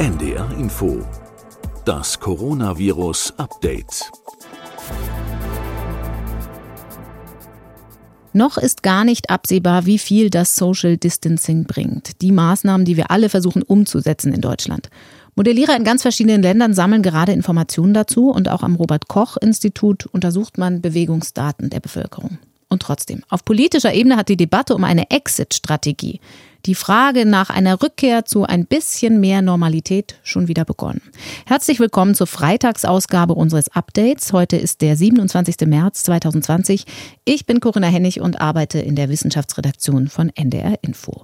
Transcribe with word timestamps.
NDR 0.00 0.50
Info. 0.58 1.02
Das 1.84 2.18
Coronavirus 2.18 3.34
Update. 3.36 4.10
Noch 8.32 8.56
ist 8.56 8.82
gar 8.82 9.04
nicht 9.04 9.28
absehbar, 9.28 9.84
wie 9.84 9.98
viel 9.98 10.30
das 10.30 10.56
Social 10.56 10.96
Distancing 10.96 11.64
bringt. 11.64 12.22
Die 12.22 12.32
Maßnahmen, 12.32 12.86
die 12.86 12.96
wir 12.96 13.10
alle 13.10 13.28
versuchen 13.28 13.62
umzusetzen 13.62 14.32
in 14.32 14.40
Deutschland. 14.40 14.88
Modellierer 15.36 15.76
in 15.76 15.84
ganz 15.84 16.00
verschiedenen 16.00 16.40
Ländern 16.40 16.72
sammeln 16.72 17.02
gerade 17.02 17.32
Informationen 17.32 17.92
dazu 17.92 18.30
und 18.30 18.48
auch 18.48 18.62
am 18.62 18.76
Robert 18.76 19.06
Koch 19.06 19.36
Institut 19.36 20.06
untersucht 20.06 20.56
man 20.56 20.80
Bewegungsdaten 20.80 21.68
der 21.68 21.80
Bevölkerung. 21.80 22.38
Und 22.70 22.80
trotzdem, 22.80 23.22
auf 23.28 23.44
politischer 23.44 23.92
Ebene 23.92 24.16
hat 24.16 24.30
die 24.30 24.38
Debatte 24.38 24.74
um 24.74 24.84
eine 24.84 25.10
Exit-Strategie 25.10 26.20
die 26.66 26.74
Frage 26.74 27.26
nach 27.26 27.50
einer 27.50 27.82
Rückkehr 27.82 28.24
zu 28.24 28.44
ein 28.44 28.66
bisschen 28.66 29.20
mehr 29.20 29.42
Normalität 29.42 30.16
schon 30.22 30.48
wieder 30.48 30.64
begonnen. 30.64 31.00
Herzlich 31.46 31.80
willkommen 31.80 32.14
zur 32.14 32.26
Freitagsausgabe 32.26 33.34
unseres 33.34 33.68
Updates. 33.68 34.32
Heute 34.32 34.56
ist 34.56 34.82
der 34.82 34.96
27. 34.96 35.66
März 35.66 36.02
2020. 36.04 36.84
Ich 37.24 37.46
bin 37.46 37.60
Corinna 37.60 37.86
Hennig 37.86 38.20
und 38.20 38.40
arbeite 38.40 38.78
in 38.78 38.96
der 38.96 39.08
Wissenschaftsredaktion 39.08 40.08
von 40.08 40.30
NDR 40.34 40.78
Info. 40.82 41.22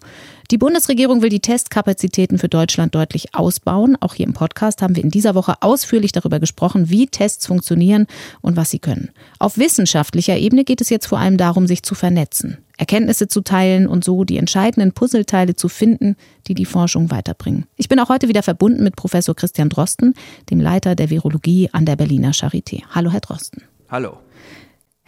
Die 0.50 0.58
Bundesregierung 0.58 1.22
will 1.22 1.28
die 1.28 1.40
Testkapazitäten 1.40 2.38
für 2.38 2.48
Deutschland 2.48 2.94
deutlich 2.94 3.34
ausbauen. 3.34 3.96
Auch 4.00 4.14
hier 4.14 4.26
im 4.26 4.32
Podcast 4.32 4.80
haben 4.80 4.94
wir 4.94 5.02
in 5.02 5.10
dieser 5.10 5.34
Woche 5.34 5.54
ausführlich 5.60 6.12
darüber 6.12 6.38
gesprochen, 6.38 6.88
wie 6.88 7.08
Tests 7.08 7.46
funktionieren 7.46 8.06
und 8.42 8.56
was 8.56 8.70
sie 8.70 8.78
können. 8.78 9.10
Auf 9.38 9.58
wissenschaftlicher 9.58 10.36
Ebene 10.36 10.64
geht 10.64 10.80
es 10.80 10.88
jetzt 10.88 11.06
vor 11.06 11.18
allem 11.18 11.36
darum, 11.36 11.66
sich 11.66 11.82
zu 11.82 11.94
vernetzen. 11.94 12.58
Erkenntnisse 12.76 13.28
zu 13.28 13.40
teilen 13.40 13.86
und 13.86 14.04
so 14.04 14.24
die 14.24 14.36
entscheidenden 14.36 14.92
Puzzleteile 14.92 15.56
zu 15.56 15.68
finden, 15.68 16.16
die 16.46 16.54
die 16.54 16.64
Forschung 16.64 17.10
weiterbringen. 17.10 17.66
Ich 17.76 17.88
bin 17.88 17.98
auch 18.00 18.08
heute 18.08 18.28
wieder 18.28 18.42
verbunden 18.42 18.82
mit 18.84 18.96
Professor 18.96 19.34
Christian 19.34 19.68
Drosten, 19.68 20.14
dem 20.50 20.60
Leiter 20.60 20.94
der 20.94 21.10
Virologie 21.10 21.70
an 21.72 21.86
der 21.86 21.96
Berliner 21.96 22.32
Charité. 22.32 22.82
Hallo, 22.90 23.10
Herr 23.10 23.20
Drosten. 23.20 23.62
Hallo. 23.88 24.18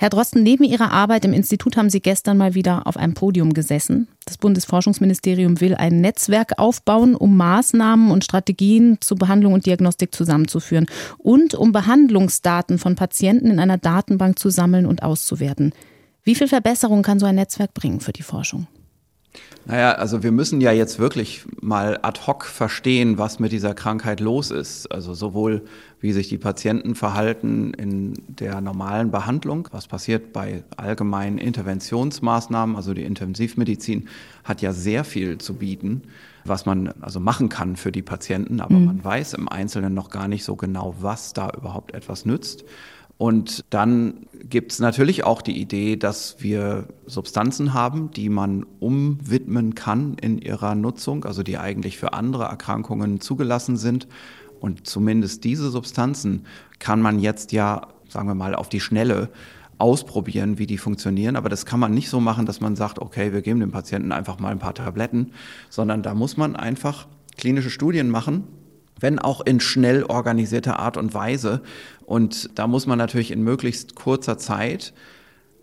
Herr 0.00 0.10
Drosten, 0.10 0.44
neben 0.44 0.62
Ihrer 0.62 0.92
Arbeit 0.92 1.24
im 1.24 1.32
Institut 1.32 1.76
haben 1.76 1.90
Sie 1.90 1.98
gestern 1.98 2.38
mal 2.38 2.54
wieder 2.54 2.86
auf 2.86 2.96
einem 2.96 3.14
Podium 3.14 3.52
gesessen. 3.52 4.06
Das 4.26 4.38
Bundesforschungsministerium 4.38 5.60
will 5.60 5.74
ein 5.74 6.00
Netzwerk 6.00 6.56
aufbauen, 6.56 7.16
um 7.16 7.36
Maßnahmen 7.36 8.12
und 8.12 8.22
Strategien 8.22 8.98
zu 9.00 9.16
Behandlung 9.16 9.54
und 9.54 9.66
Diagnostik 9.66 10.14
zusammenzuführen 10.14 10.86
und 11.18 11.56
um 11.56 11.72
Behandlungsdaten 11.72 12.78
von 12.78 12.94
Patienten 12.94 13.50
in 13.50 13.58
einer 13.58 13.76
Datenbank 13.76 14.38
zu 14.38 14.50
sammeln 14.50 14.86
und 14.86 15.02
auszuwerten. 15.02 15.72
Wie 16.28 16.34
viel 16.34 16.46
Verbesserung 16.46 17.00
kann 17.00 17.18
so 17.18 17.24
ein 17.24 17.36
Netzwerk 17.36 17.72
bringen 17.72 18.00
für 18.00 18.12
die 18.12 18.22
Forschung? 18.22 18.66
Naja, 19.64 19.92
also 19.92 20.22
wir 20.22 20.30
müssen 20.30 20.60
ja 20.60 20.72
jetzt 20.72 20.98
wirklich 20.98 21.46
mal 21.62 21.98
ad 22.02 22.20
hoc 22.26 22.44
verstehen, 22.44 23.16
was 23.16 23.38
mit 23.38 23.50
dieser 23.50 23.72
Krankheit 23.72 24.20
los 24.20 24.50
ist. 24.50 24.92
Also 24.92 25.14
sowohl 25.14 25.64
wie 26.00 26.12
sich 26.12 26.28
die 26.28 26.36
Patienten 26.36 26.96
verhalten 26.96 27.72
in 27.72 28.12
der 28.28 28.60
normalen 28.60 29.10
Behandlung, 29.10 29.70
was 29.72 29.88
passiert 29.88 30.34
bei 30.34 30.64
allgemeinen 30.76 31.38
Interventionsmaßnahmen, 31.38 32.76
also 32.76 32.92
die 32.92 33.04
Intensivmedizin 33.04 34.08
hat 34.44 34.60
ja 34.60 34.74
sehr 34.74 35.04
viel 35.04 35.38
zu 35.38 35.54
bieten, 35.54 36.02
was 36.44 36.66
man 36.66 36.88
also 37.00 37.20
machen 37.20 37.48
kann 37.48 37.76
für 37.76 37.90
die 37.90 38.02
Patienten, 38.02 38.60
aber 38.60 38.74
mhm. 38.74 38.84
man 38.84 39.04
weiß 39.04 39.32
im 39.32 39.48
Einzelnen 39.48 39.94
noch 39.94 40.10
gar 40.10 40.28
nicht 40.28 40.44
so 40.44 40.56
genau, 40.56 40.94
was 41.00 41.32
da 41.32 41.50
überhaupt 41.56 41.94
etwas 41.94 42.26
nützt. 42.26 42.66
Und 43.18 43.64
dann 43.70 44.26
gibt 44.32 44.70
es 44.70 44.78
natürlich 44.78 45.24
auch 45.24 45.42
die 45.42 45.60
Idee, 45.60 45.96
dass 45.96 46.36
wir 46.38 46.86
Substanzen 47.04 47.74
haben, 47.74 48.12
die 48.12 48.28
man 48.28 48.64
umwidmen 48.78 49.74
kann 49.74 50.14
in 50.14 50.38
ihrer 50.38 50.76
Nutzung, 50.76 51.24
also 51.24 51.42
die 51.42 51.58
eigentlich 51.58 51.98
für 51.98 52.12
andere 52.12 52.44
Erkrankungen 52.44 53.20
zugelassen 53.20 53.76
sind. 53.76 54.06
Und 54.60 54.86
zumindest 54.86 55.42
diese 55.42 55.68
Substanzen 55.70 56.46
kann 56.78 57.02
man 57.02 57.18
jetzt 57.18 57.50
ja, 57.50 57.88
sagen 58.08 58.28
wir 58.28 58.36
mal, 58.36 58.54
auf 58.54 58.68
die 58.68 58.80
Schnelle 58.80 59.30
ausprobieren, 59.78 60.58
wie 60.58 60.66
die 60.66 60.78
funktionieren. 60.78 61.34
Aber 61.34 61.48
das 61.48 61.66
kann 61.66 61.80
man 61.80 61.92
nicht 61.92 62.10
so 62.10 62.20
machen, 62.20 62.46
dass 62.46 62.60
man 62.60 62.76
sagt, 62.76 63.00
okay, 63.00 63.32
wir 63.32 63.42
geben 63.42 63.58
dem 63.58 63.72
Patienten 63.72 64.12
einfach 64.12 64.38
mal 64.38 64.52
ein 64.52 64.60
paar 64.60 64.74
Tabletten, 64.74 65.32
sondern 65.70 66.04
da 66.04 66.14
muss 66.14 66.36
man 66.36 66.54
einfach 66.54 67.08
klinische 67.36 67.70
Studien 67.70 68.10
machen 68.10 68.44
wenn 69.00 69.18
auch 69.18 69.40
in 69.40 69.60
schnell 69.60 70.04
organisierter 70.04 70.78
Art 70.78 70.96
und 70.96 71.14
Weise. 71.14 71.62
Und 72.04 72.50
da 72.58 72.66
muss 72.66 72.86
man 72.86 72.98
natürlich 72.98 73.30
in 73.30 73.42
möglichst 73.42 73.94
kurzer 73.94 74.38
Zeit, 74.38 74.92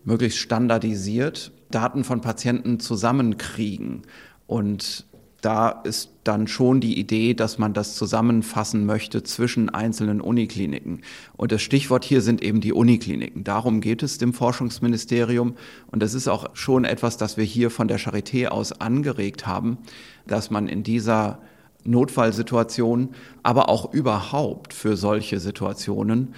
möglichst 0.04 0.38
standardisiert 0.38 1.52
Daten 1.70 2.04
von 2.04 2.20
Patienten 2.20 2.78
zusammenkriegen. 2.80 4.02
Und 4.46 5.06
da 5.46 5.68
ist 5.68 6.10
dann 6.24 6.48
schon 6.48 6.80
die 6.80 6.98
Idee, 6.98 7.34
dass 7.34 7.58
man 7.58 7.72
das 7.72 7.94
zusammenfassen 7.94 8.86
möchte 8.86 9.22
zwischen 9.22 9.68
einzelnen 9.68 10.20
Unikliniken. 10.20 11.02
Und 11.36 11.52
das 11.52 11.62
Stichwort 11.62 12.04
hier 12.04 12.20
sind 12.20 12.42
eben 12.42 12.60
die 12.60 12.72
Unikliniken. 12.72 13.44
Darum 13.44 13.80
geht 13.80 14.02
es 14.02 14.18
dem 14.18 14.32
Forschungsministerium. 14.32 15.54
Und 15.92 16.02
das 16.02 16.14
ist 16.14 16.26
auch 16.26 16.48
schon 16.54 16.84
etwas, 16.84 17.16
das 17.16 17.36
wir 17.36 17.44
hier 17.44 17.70
von 17.70 17.86
der 17.86 18.00
Charité 18.00 18.48
aus 18.48 18.72
angeregt 18.72 19.46
haben, 19.46 19.78
dass 20.26 20.50
man 20.50 20.66
in 20.68 20.82
dieser 20.82 21.38
Notfallsituationen, 21.86 23.10
aber 23.42 23.68
auch 23.68 23.92
überhaupt 23.92 24.72
für 24.74 24.96
solche 24.96 25.40
Situationen 25.40 26.34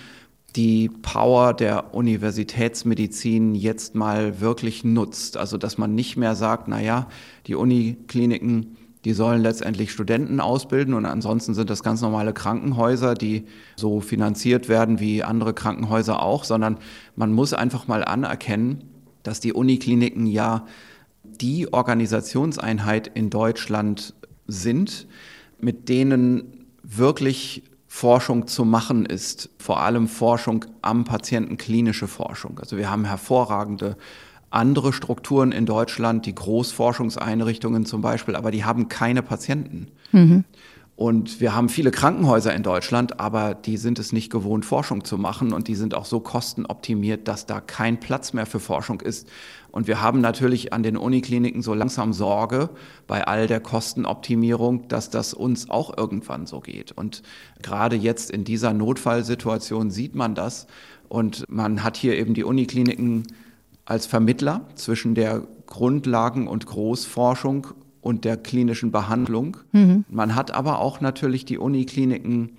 die 0.56 0.88
Power 0.88 1.52
der 1.54 1.94
Universitätsmedizin 1.94 3.54
jetzt 3.54 3.94
mal 3.94 4.40
wirklich 4.40 4.82
nutzt. 4.82 5.36
Also 5.36 5.58
dass 5.58 5.78
man 5.78 5.94
nicht 5.94 6.16
mehr 6.16 6.34
sagt, 6.34 6.68
na 6.68 6.80
ja, 6.80 7.08
die 7.46 7.54
Unikliniken, 7.54 8.76
die 9.04 9.12
sollen 9.12 9.42
letztendlich 9.42 9.92
Studenten 9.92 10.40
ausbilden 10.40 10.94
und 10.94 11.04
ansonsten 11.04 11.54
sind 11.54 11.70
das 11.70 11.82
ganz 11.82 12.00
normale 12.00 12.32
Krankenhäuser, 12.32 13.14
die 13.14 13.44
so 13.76 14.00
finanziert 14.00 14.68
werden 14.68 15.00
wie 15.00 15.22
andere 15.22 15.54
Krankenhäuser 15.54 16.22
auch, 16.22 16.44
sondern 16.44 16.78
man 17.14 17.32
muss 17.32 17.52
einfach 17.52 17.86
mal 17.86 18.04
anerkennen, 18.04 18.84
dass 19.22 19.40
die 19.40 19.52
Unikliniken 19.52 20.26
ja 20.26 20.66
die 21.22 21.72
Organisationseinheit 21.72 23.06
in 23.06 23.30
Deutschland 23.30 24.14
sind, 24.46 25.06
mit 25.60 25.88
denen 25.88 26.66
wirklich 26.82 27.62
Forschung 27.86 28.46
zu 28.46 28.64
machen 28.64 29.06
ist, 29.06 29.50
vor 29.58 29.80
allem 29.80 30.08
Forschung 30.08 30.66
am 30.82 31.04
Patienten, 31.04 31.56
klinische 31.56 32.06
Forschung. 32.06 32.58
Also 32.58 32.76
wir 32.76 32.90
haben 32.90 33.04
hervorragende 33.04 33.96
andere 34.50 34.92
Strukturen 34.92 35.52
in 35.52 35.66
Deutschland, 35.66 36.24
die 36.26 36.34
Großforschungseinrichtungen 36.34 37.84
zum 37.86 38.00
Beispiel, 38.00 38.36
aber 38.36 38.50
die 38.50 38.64
haben 38.64 38.88
keine 38.88 39.22
Patienten. 39.22 39.88
Mhm. 40.12 40.44
Und 40.98 41.40
wir 41.40 41.54
haben 41.54 41.68
viele 41.68 41.92
Krankenhäuser 41.92 42.52
in 42.52 42.64
Deutschland, 42.64 43.20
aber 43.20 43.54
die 43.54 43.76
sind 43.76 44.00
es 44.00 44.12
nicht 44.12 44.32
gewohnt, 44.32 44.64
Forschung 44.64 45.04
zu 45.04 45.16
machen 45.16 45.52
und 45.52 45.68
die 45.68 45.76
sind 45.76 45.94
auch 45.94 46.04
so 46.04 46.18
kostenoptimiert, 46.18 47.28
dass 47.28 47.46
da 47.46 47.60
kein 47.60 48.00
Platz 48.00 48.32
mehr 48.32 48.46
für 48.46 48.58
Forschung 48.58 49.00
ist. 49.00 49.28
Und 49.70 49.86
wir 49.86 50.02
haben 50.02 50.20
natürlich 50.20 50.72
an 50.72 50.82
den 50.82 50.96
Unikliniken 50.96 51.62
so 51.62 51.72
langsam 51.72 52.12
Sorge 52.12 52.68
bei 53.06 53.24
all 53.24 53.46
der 53.46 53.60
Kostenoptimierung, 53.60 54.88
dass 54.88 55.08
das 55.08 55.34
uns 55.34 55.70
auch 55.70 55.96
irgendwann 55.96 56.46
so 56.46 56.58
geht. 56.58 56.90
Und 56.90 57.22
gerade 57.62 57.94
jetzt 57.94 58.32
in 58.32 58.42
dieser 58.42 58.72
Notfallsituation 58.72 59.92
sieht 59.92 60.16
man 60.16 60.34
das. 60.34 60.66
Und 61.08 61.44
man 61.48 61.84
hat 61.84 61.96
hier 61.96 62.18
eben 62.18 62.34
die 62.34 62.42
Unikliniken 62.42 63.22
als 63.84 64.06
Vermittler 64.06 64.62
zwischen 64.74 65.14
der 65.14 65.46
Grundlagen- 65.66 66.48
und 66.48 66.66
Großforschung 66.66 67.68
und 68.00 68.24
der 68.24 68.36
klinischen 68.36 68.92
Behandlung. 68.92 69.58
Mhm. 69.72 70.04
Man 70.08 70.34
hat 70.34 70.50
aber 70.50 70.78
auch 70.78 71.00
natürlich 71.00 71.44
die 71.44 71.58
Unikliniken 71.58 72.52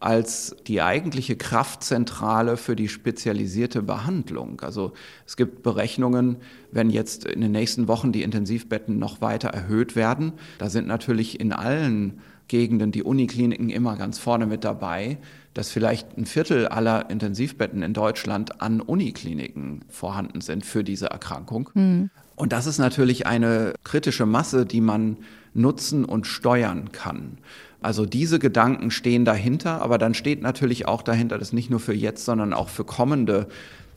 als 0.00 0.56
die 0.66 0.80
eigentliche 0.80 1.36
Kraftzentrale 1.36 2.56
für 2.56 2.74
die 2.74 2.88
spezialisierte 2.88 3.82
Behandlung. 3.82 4.60
Also 4.62 4.92
es 5.26 5.36
gibt 5.36 5.62
Berechnungen, 5.62 6.38
wenn 6.72 6.88
jetzt 6.88 7.26
in 7.26 7.42
den 7.42 7.52
nächsten 7.52 7.86
Wochen 7.86 8.10
die 8.10 8.22
Intensivbetten 8.22 8.98
noch 8.98 9.20
weiter 9.20 9.50
erhöht 9.50 9.96
werden, 9.96 10.32
da 10.58 10.70
sind 10.70 10.88
natürlich 10.88 11.38
in 11.38 11.52
allen 11.52 12.20
Gegenden 12.48 12.90
die 12.90 13.04
Unikliniken 13.04 13.68
immer 13.68 13.96
ganz 13.96 14.18
vorne 14.18 14.46
mit 14.46 14.64
dabei, 14.64 15.18
dass 15.54 15.70
vielleicht 15.70 16.16
ein 16.16 16.26
Viertel 16.26 16.66
aller 16.66 17.10
Intensivbetten 17.10 17.82
in 17.82 17.92
Deutschland 17.92 18.60
an 18.60 18.80
Unikliniken 18.80 19.84
vorhanden 19.88 20.40
sind 20.40 20.64
für 20.64 20.82
diese 20.82 21.06
Erkrankung. 21.06 21.70
Mhm. 21.74 22.10
Und 22.40 22.54
das 22.54 22.66
ist 22.66 22.78
natürlich 22.78 23.26
eine 23.26 23.74
kritische 23.84 24.24
Masse, 24.24 24.64
die 24.64 24.80
man 24.80 25.18
nutzen 25.52 26.06
und 26.06 26.26
steuern 26.26 26.90
kann. 26.90 27.36
Also 27.82 28.06
diese 28.06 28.38
Gedanken 28.38 28.90
stehen 28.90 29.26
dahinter, 29.26 29.82
aber 29.82 29.98
dann 29.98 30.14
steht 30.14 30.40
natürlich 30.40 30.88
auch 30.88 31.02
dahinter, 31.02 31.36
dass 31.36 31.52
nicht 31.52 31.68
nur 31.68 31.80
für 31.80 31.92
jetzt, 31.92 32.24
sondern 32.24 32.54
auch 32.54 32.70
für 32.70 32.84
kommende 32.84 33.46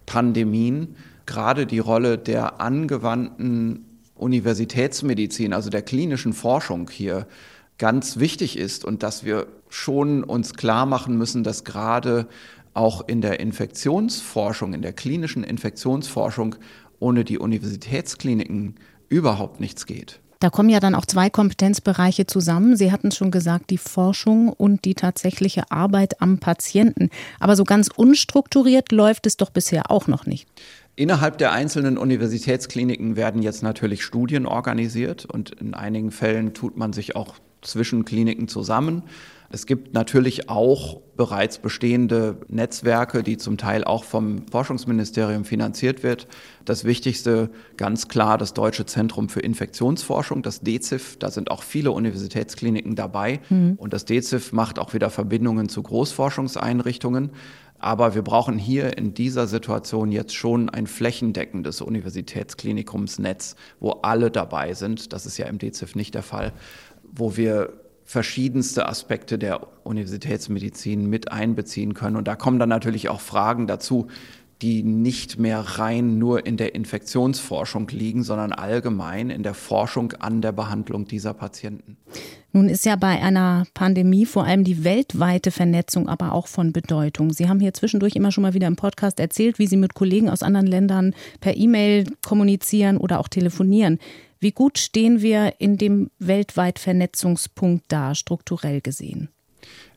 Pandemien 0.05 0.97
gerade 1.25 1.65
die 1.65 1.79
Rolle 1.79 2.17
der 2.17 2.59
angewandten 2.59 3.85
Universitätsmedizin, 4.15 5.53
also 5.53 5.69
der 5.69 5.81
klinischen 5.81 6.33
Forschung 6.33 6.89
hier 6.89 7.27
ganz 7.77 8.19
wichtig 8.19 8.57
ist 8.57 8.83
und 8.83 9.03
dass 9.03 9.23
wir 9.23 9.47
schon 9.69 10.21
uns 10.21 10.53
klar 10.53 10.85
machen 10.85 11.17
müssen, 11.17 11.45
dass 11.45 11.63
gerade 11.63 12.27
auch 12.73 13.07
in 13.07 13.21
der 13.21 13.39
Infektionsforschung, 13.39 14.73
in 14.73 14.81
der 14.81 14.93
klinischen 14.93 15.43
Infektionsforschung 15.43 16.55
ohne 16.99 17.23
die 17.23 17.37
Universitätskliniken 17.37 18.75
überhaupt 19.09 19.59
nichts 19.59 19.85
geht. 19.85 20.19
Da 20.43 20.49
kommen 20.49 20.67
ja 20.67 20.81
dann 20.81 20.93
auch 20.93 21.05
zwei 21.05 21.29
Kompetenzbereiche 21.29 22.27
zusammen. 22.27 22.75
Sie 22.75 22.91
hatten 22.91 23.07
es 23.07 23.15
schon 23.15 23.31
gesagt, 23.31 23.69
die 23.69 23.77
Forschung 23.77 24.49
und 24.49 24.83
die 24.83 24.93
tatsächliche 24.93 25.71
Arbeit 25.71 26.21
am 26.21 26.39
Patienten. 26.39 27.09
Aber 27.39 27.55
so 27.55 27.63
ganz 27.63 27.87
unstrukturiert 27.95 28.91
läuft 28.91 29.25
es 29.25 29.37
doch 29.37 29.51
bisher 29.51 29.89
auch 29.89 30.07
noch 30.07 30.25
nicht. 30.25 30.49
Innerhalb 30.97 31.37
der 31.37 31.53
einzelnen 31.53 31.97
Universitätskliniken 31.97 33.15
werden 33.15 33.41
jetzt 33.41 33.63
natürlich 33.63 34.03
Studien 34.03 34.45
organisiert 34.45 35.23
und 35.23 35.51
in 35.51 35.73
einigen 35.73 36.11
Fällen 36.11 36.53
tut 36.53 36.75
man 36.75 36.91
sich 36.91 37.15
auch 37.15 37.35
zwischen 37.61 38.03
Kliniken 38.03 38.49
zusammen. 38.49 39.03
Es 39.53 39.67
gibt 39.67 39.93
natürlich 39.93 40.49
auch 40.49 40.99
bereits 41.15 41.59
bestehende 41.59 42.37
Netzwerke, 42.47 43.21
die 43.21 43.37
zum 43.37 43.59
Teil 43.59 43.83
auch 43.83 44.03
vom 44.03 44.47
Forschungsministerium 44.47 45.45
finanziert 45.45 46.01
wird. 46.01 46.27
Das 46.65 46.85
Wichtigste 46.85 47.51
ganz 47.77 48.07
klar 48.07 48.39
das 48.39 48.55
Deutsche 48.55 48.87
Zentrum 48.87 49.29
für 49.29 49.41
Infektionsforschung, 49.41 50.41
das 50.41 50.61
DEZIF. 50.61 51.17
Da 51.19 51.29
sind 51.29 51.51
auch 51.51 51.61
viele 51.61 51.91
Universitätskliniken 51.91 52.95
dabei. 52.95 53.41
Mhm. 53.51 53.75
Und 53.77 53.93
das 53.93 54.05
DEZIF 54.05 54.53
macht 54.53 54.79
auch 54.79 54.95
wieder 54.95 55.11
Verbindungen 55.11 55.69
zu 55.69 55.83
Großforschungseinrichtungen. 55.83 57.29
Aber 57.77 58.15
wir 58.15 58.23
brauchen 58.23 58.57
hier 58.57 58.97
in 58.97 59.13
dieser 59.13 59.45
Situation 59.45 60.11
jetzt 60.11 60.33
schon 60.33 60.71
ein 60.71 60.87
flächendeckendes 60.87 61.79
Universitätsklinikumsnetz, 61.81 63.55
wo 63.79 63.91
alle 64.01 64.31
dabei 64.31 64.73
sind. 64.73 65.13
Das 65.13 65.27
ist 65.27 65.37
ja 65.37 65.45
im 65.45 65.59
DZIF 65.59 65.93
nicht 65.93 66.15
der 66.15 66.23
Fall, 66.23 66.53
wo 67.03 67.37
wir 67.37 67.82
verschiedenste 68.13 68.87
Aspekte 68.87 69.39
der 69.39 69.67
Universitätsmedizin 69.83 71.09
mit 71.09 71.31
einbeziehen 71.31 71.95
können. 71.95 72.15
Und 72.15 72.27
da 72.27 72.35
kommen 72.35 72.59
dann 72.59 72.69
natürlich 72.69 73.09
auch 73.09 73.19
Fragen 73.19 73.65
dazu, 73.65 74.07
die 74.61 74.83
nicht 74.83 75.39
mehr 75.39 75.59
rein 75.59 76.17
nur 76.17 76.45
in 76.45 76.57
der 76.57 76.75
Infektionsforschung 76.75 77.87
liegen, 77.89 78.23
sondern 78.23 78.51
allgemein 78.51 79.29
in 79.29 79.43
der 79.43 79.53
Forschung 79.53 80.13
an 80.13 80.41
der 80.41 80.51
Behandlung 80.51 81.05
dieser 81.05 81.33
Patienten. 81.33 81.97
Nun 82.51 82.69
ist 82.69 82.85
ja 82.85 82.95
bei 82.95 83.21
einer 83.21 83.65
Pandemie 83.73 84.25
vor 84.25 84.45
allem 84.45 84.63
die 84.63 84.83
weltweite 84.83 85.49
Vernetzung 85.49 86.07
aber 86.07 86.33
auch 86.33 86.47
von 86.47 86.71
Bedeutung. 86.71 87.33
Sie 87.33 87.49
haben 87.49 87.59
hier 87.59 87.73
zwischendurch 87.73 88.15
immer 88.15 88.31
schon 88.31 88.43
mal 88.43 88.53
wieder 88.53 88.67
im 88.67 88.75
Podcast 88.75 89.19
erzählt, 89.19 89.57
wie 89.57 89.67
Sie 89.67 89.77
mit 89.77 89.95
Kollegen 89.95 90.29
aus 90.29 90.43
anderen 90.43 90.67
Ländern 90.67 91.15
per 91.39 91.57
E-Mail 91.57 92.05
kommunizieren 92.23 92.97
oder 92.97 93.19
auch 93.19 93.27
telefonieren. 93.27 93.97
Wie 94.39 94.51
gut 94.51 94.77
stehen 94.77 95.21
wir 95.21 95.55
in 95.59 95.77
dem 95.77 96.11
weltweit 96.19 96.77
Vernetzungspunkt 96.77 97.85
da, 97.87 98.13
strukturell 98.13 98.81
gesehen? 98.81 99.29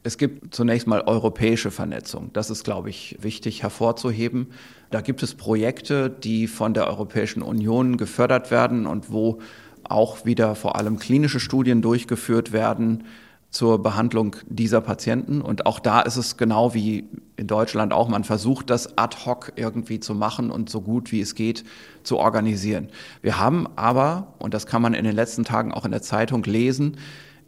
Es 0.02 0.18
gibt 0.18 0.54
zunächst 0.54 0.86
mal 0.86 1.02
europäische 1.02 1.70
Vernetzung. 1.70 2.30
Das 2.32 2.50
ist, 2.50 2.64
glaube 2.64 2.90
ich, 2.90 3.16
wichtig 3.20 3.62
hervorzuheben. 3.62 4.48
Da 4.90 5.00
gibt 5.00 5.22
es 5.22 5.34
Projekte, 5.34 6.10
die 6.10 6.46
von 6.46 6.74
der 6.74 6.86
Europäischen 6.86 7.42
Union 7.42 7.96
gefördert 7.96 8.50
werden 8.50 8.86
und 8.86 9.10
wo 9.10 9.40
auch 9.82 10.24
wieder 10.24 10.54
vor 10.54 10.76
allem 10.76 10.98
klinische 10.98 11.40
Studien 11.40 11.82
durchgeführt 11.82 12.52
werden 12.52 13.04
zur 13.50 13.82
Behandlung 13.82 14.36
dieser 14.48 14.80
Patienten. 14.80 15.40
Und 15.40 15.66
auch 15.66 15.80
da 15.80 16.02
ist 16.02 16.16
es 16.16 16.36
genau 16.36 16.74
wie 16.74 17.08
in 17.36 17.46
Deutschland 17.46 17.92
auch, 17.92 18.08
man 18.08 18.24
versucht 18.24 18.70
das 18.70 18.98
ad 18.98 19.16
hoc 19.24 19.52
irgendwie 19.56 20.00
zu 20.00 20.14
machen 20.14 20.50
und 20.50 20.68
so 20.68 20.80
gut 20.80 21.12
wie 21.12 21.20
es 21.20 21.34
geht 21.34 21.64
zu 22.02 22.18
organisieren. 22.18 22.88
Wir 23.22 23.38
haben 23.38 23.66
aber, 23.76 24.34
und 24.38 24.54
das 24.54 24.66
kann 24.66 24.82
man 24.82 24.94
in 24.94 25.04
den 25.04 25.14
letzten 25.14 25.44
Tagen 25.44 25.72
auch 25.72 25.84
in 25.84 25.90
der 25.90 26.02
Zeitung 26.02 26.42
lesen, 26.44 26.96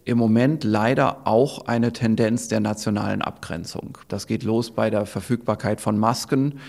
im 0.08 0.16
Moment 0.16 0.64
leider 0.64 1.26
auch 1.26 1.66
eine 1.66 1.92
Tendenz 1.92 2.48
der 2.48 2.60
nationalen 2.60 3.20
Abgrenzung. 3.20 3.98
Das 4.08 4.26
geht 4.26 4.42
los 4.42 4.70
bei 4.70 4.88
der 4.88 5.04
Verfügbarkeit 5.04 5.82
von 5.82 5.98
Masken, 5.98 6.60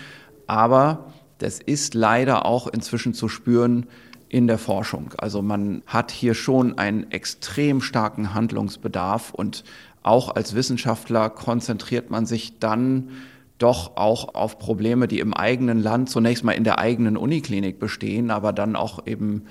aber 0.46 1.06
das 1.38 1.58
ist 1.58 1.94
leider 1.94 2.44
auch 2.44 2.66
inzwischen 2.66 3.14
zu 3.14 3.30
spüren 3.30 3.86
in 4.28 4.46
der 4.46 4.58
Forschung. 4.58 5.14
Also 5.16 5.40
man 5.40 5.80
hat 5.86 6.10
hier 6.10 6.34
schon 6.34 6.76
einen 6.76 7.10
extrem 7.12 7.80
starken 7.80 8.34
Handlungsbedarf 8.34 9.32
und 9.32 9.64
auch 10.02 10.36
als 10.36 10.54
Wissenschaftler 10.54 11.30
konzentriert 11.30 12.10
man 12.10 12.26
sich 12.26 12.58
dann 12.58 13.08
doch 13.56 13.96
auch 13.96 14.34
auf 14.34 14.58
Probleme, 14.58 15.08
die 15.08 15.18
im 15.18 15.32
eigenen 15.32 15.82
Land 15.82 16.10
zunächst 16.10 16.44
mal 16.44 16.52
in 16.52 16.64
der 16.64 16.78
eigenen 16.78 17.16
Uniklinik 17.16 17.78
bestehen, 17.78 18.30
aber 18.30 18.52
dann 18.52 18.76
auch 18.76 19.06
eben 19.06 19.46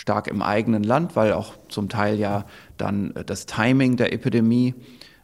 stark 0.00 0.28
im 0.28 0.40
eigenen 0.40 0.82
Land, 0.82 1.14
weil 1.14 1.34
auch 1.34 1.52
zum 1.68 1.90
Teil 1.90 2.18
ja 2.18 2.46
dann 2.78 3.12
das 3.26 3.44
Timing 3.44 3.98
der 3.98 4.14
Epidemie 4.14 4.74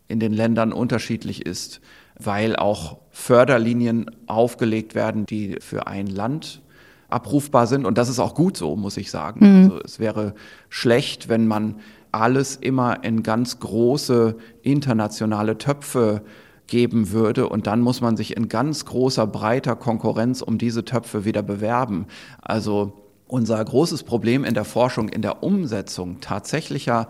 in 0.06 0.20
den 0.20 0.34
Ländern 0.34 0.70
unterschiedlich 0.70 1.46
ist, 1.46 1.80
weil 2.18 2.56
auch 2.56 2.98
Förderlinien 3.10 4.10
aufgelegt 4.26 4.94
werden, 4.94 5.24
die 5.24 5.56
für 5.60 5.86
ein 5.86 6.06
Land 6.06 6.60
abrufbar 7.08 7.66
sind. 7.66 7.86
Und 7.86 7.96
das 7.96 8.10
ist 8.10 8.18
auch 8.18 8.34
gut 8.34 8.58
so, 8.58 8.76
muss 8.76 8.98
ich 8.98 9.10
sagen. 9.10 9.40
Mhm. 9.40 9.64
Also 9.64 9.80
es 9.82 9.98
wäre 9.98 10.34
schlecht, 10.68 11.30
wenn 11.30 11.46
man 11.46 11.76
alles 12.12 12.56
immer 12.56 13.02
in 13.02 13.22
ganz 13.22 13.58
große 13.60 14.36
internationale 14.60 15.56
Töpfe 15.56 16.20
geben 16.66 17.12
würde 17.12 17.48
und 17.48 17.66
dann 17.66 17.80
muss 17.80 18.02
man 18.02 18.18
sich 18.18 18.36
in 18.36 18.50
ganz 18.50 18.84
großer, 18.84 19.26
breiter 19.26 19.74
Konkurrenz 19.74 20.42
um 20.42 20.58
diese 20.58 20.84
Töpfe 20.84 21.24
wieder 21.24 21.42
bewerben. 21.42 22.08
Also 22.42 23.05
unser 23.28 23.64
großes 23.64 24.04
Problem 24.04 24.44
in 24.44 24.54
der 24.54 24.64
Forschung, 24.64 25.08
in 25.08 25.22
der 25.22 25.42
Umsetzung 25.42 26.20
tatsächlicher 26.20 27.08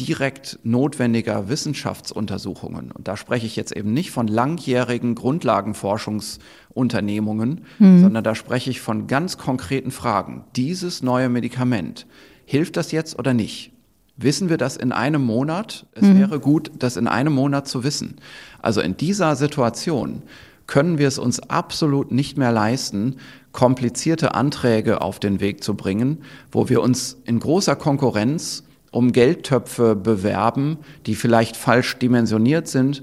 direkt 0.00 0.58
notwendiger 0.62 1.48
Wissenschaftsuntersuchungen. 1.48 2.92
Und 2.92 3.08
da 3.08 3.16
spreche 3.16 3.46
ich 3.46 3.56
jetzt 3.56 3.76
eben 3.76 3.92
nicht 3.92 4.12
von 4.12 4.28
langjährigen 4.28 5.16
Grundlagenforschungsunternehmungen, 5.16 7.64
mhm. 7.78 8.00
sondern 8.00 8.22
da 8.22 8.34
spreche 8.34 8.70
ich 8.70 8.80
von 8.80 9.06
ganz 9.08 9.38
konkreten 9.38 9.90
Fragen. 9.90 10.44
Dieses 10.54 11.02
neue 11.02 11.28
Medikament, 11.28 12.06
hilft 12.44 12.76
das 12.76 12.92
jetzt 12.92 13.18
oder 13.18 13.34
nicht? 13.34 13.72
Wissen 14.16 14.48
wir 14.48 14.56
das 14.56 14.76
in 14.76 14.92
einem 14.92 15.24
Monat? 15.24 15.86
Es 15.92 16.02
mhm. 16.02 16.18
wäre 16.18 16.38
gut, 16.40 16.70
das 16.78 16.96
in 16.96 17.08
einem 17.08 17.32
Monat 17.32 17.68
zu 17.68 17.84
wissen. 17.84 18.16
Also 18.60 18.80
in 18.80 18.96
dieser 18.96 19.36
Situation 19.36 20.22
können 20.66 20.98
wir 20.98 21.06
es 21.08 21.18
uns 21.18 21.40
absolut 21.40 22.12
nicht 22.12 22.36
mehr 22.36 22.52
leisten, 22.52 23.16
komplizierte 23.52 24.34
Anträge 24.34 25.00
auf 25.00 25.18
den 25.20 25.40
Weg 25.40 25.64
zu 25.64 25.74
bringen, 25.74 26.22
wo 26.52 26.68
wir 26.68 26.82
uns 26.82 27.20
in 27.24 27.38
großer 27.38 27.76
Konkurrenz 27.76 28.64
um 28.90 29.12
Geldtöpfe 29.12 29.96
bewerben, 29.96 30.78
die 31.06 31.14
vielleicht 31.14 31.56
falsch 31.56 31.98
dimensioniert 31.98 32.68
sind, 32.68 33.02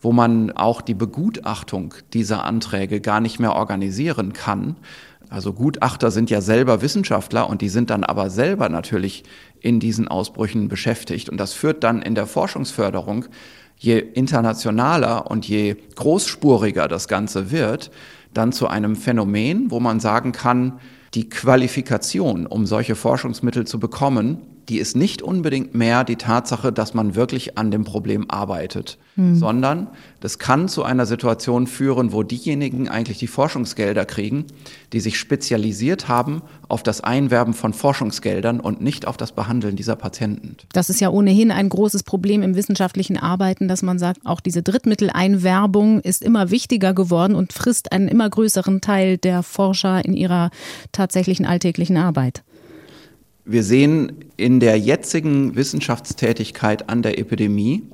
wo 0.00 0.12
man 0.12 0.52
auch 0.52 0.80
die 0.80 0.94
Begutachtung 0.94 1.94
dieser 2.12 2.44
Anträge 2.44 3.00
gar 3.00 3.20
nicht 3.20 3.38
mehr 3.38 3.54
organisieren 3.54 4.32
kann. 4.32 4.76
Also 5.28 5.52
Gutachter 5.52 6.10
sind 6.10 6.30
ja 6.30 6.40
selber 6.40 6.82
Wissenschaftler 6.82 7.50
und 7.50 7.60
die 7.60 7.68
sind 7.68 7.90
dann 7.90 8.04
aber 8.04 8.30
selber 8.30 8.68
natürlich 8.68 9.24
in 9.60 9.80
diesen 9.80 10.08
Ausbrüchen 10.08 10.68
beschäftigt. 10.68 11.28
Und 11.28 11.38
das 11.38 11.52
führt 11.52 11.82
dann 11.82 12.00
in 12.00 12.14
der 12.14 12.26
Forschungsförderung, 12.26 13.26
je 13.76 13.98
internationaler 13.98 15.30
und 15.30 15.46
je 15.46 15.76
großspuriger 15.96 16.88
das 16.88 17.08
Ganze 17.08 17.50
wird, 17.50 17.90
dann 18.36 18.52
zu 18.52 18.68
einem 18.68 18.96
Phänomen, 18.96 19.70
wo 19.70 19.80
man 19.80 20.00
sagen 20.00 20.32
kann, 20.32 20.80
die 21.14 21.28
Qualifikation, 21.28 22.46
um 22.46 22.66
solche 22.66 22.94
Forschungsmittel 22.94 23.66
zu 23.66 23.80
bekommen, 23.80 24.38
die 24.68 24.78
ist 24.78 24.96
nicht 24.96 25.22
unbedingt 25.22 25.74
mehr 25.74 26.02
die 26.02 26.16
Tatsache, 26.16 26.72
dass 26.72 26.92
man 26.92 27.14
wirklich 27.14 27.56
an 27.56 27.70
dem 27.70 27.84
Problem 27.84 28.28
arbeitet, 28.28 28.98
mhm. 29.14 29.36
sondern 29.36 29.88
das 30.20 30.38
kann 30.38 30.68
zu 30.68 30.82
einer 30.82 31.06
Situation 31.06 31.68
führen, 31.68 32.12
wo 32.12 32.24
diejenigen 32.24 32.88
eigentlich 32.88 33.18
die 33.18 33.28
Forschungsgelder 33.28 34.04
kriegen, 34.04 34.46
die 34.92 34.98
sich 34.98 35.18
spezialisiert 35.18 36.08
haben 36.08 36.42
auf 36.68 36.82
das 36.82 37.00
Einwerben 37.00 37.54
von 37.54 37.72
Forschungsgeldern 37.72 38.58
und 38.58 38.80
nicht 38.80 39.06
auf 39.06 39.16
das 39.16 39.32
Behandeln 39.32 39.76
dieser 39.76 39.94
Patienten. 39.94 40.56
Das 40.72 40.90
ist 40.90 41.00
ja 41.00 41.10
ohnehin 41.10 41.52
ein 41.52 41.68
großes 41.68 42.02
Problem 42.02 42.42
im 42.42 42.56
wissenschaftlichen 42.56 43.16
Arbeiten, 43.16 43.68
dass 43.68 43.82
man 43.82 44.00
sagt, 44.00 44.20
auch 44.24 44.40
diese 44.40 44.62
Drittmitteleinwerbung 44.62 46.00
ist 46.00 46.22
immer 46.22 46.50
wichtiger 46.50 46.92
geworden 46.92 47.36
und 47.36 47.52
frisst 47.52 47.92
einen 47.92 48.08
immer 48.08 48.28
größeren 48.28 48.80
Teil 48.80 49.16
der 49.16 49.44
Forscher 49.44 50.04
in 50.04 50.14
ihrer 50.14 50.50
tatsächlichen 50.90 51.46
alltäglichen 51.46 51.96
Arbeit. 51.96 52.42
Wir 53.48 53.62
sehen 53.62 54.24
in 54.36 54.58
der 54.58 54.76
jetzigen 54.76 55.54
Wissenschaftstätigkeit 55.54 56.88
an 56.88 57.02
der 57.02 57.18
Epidemie, 57.18 57.84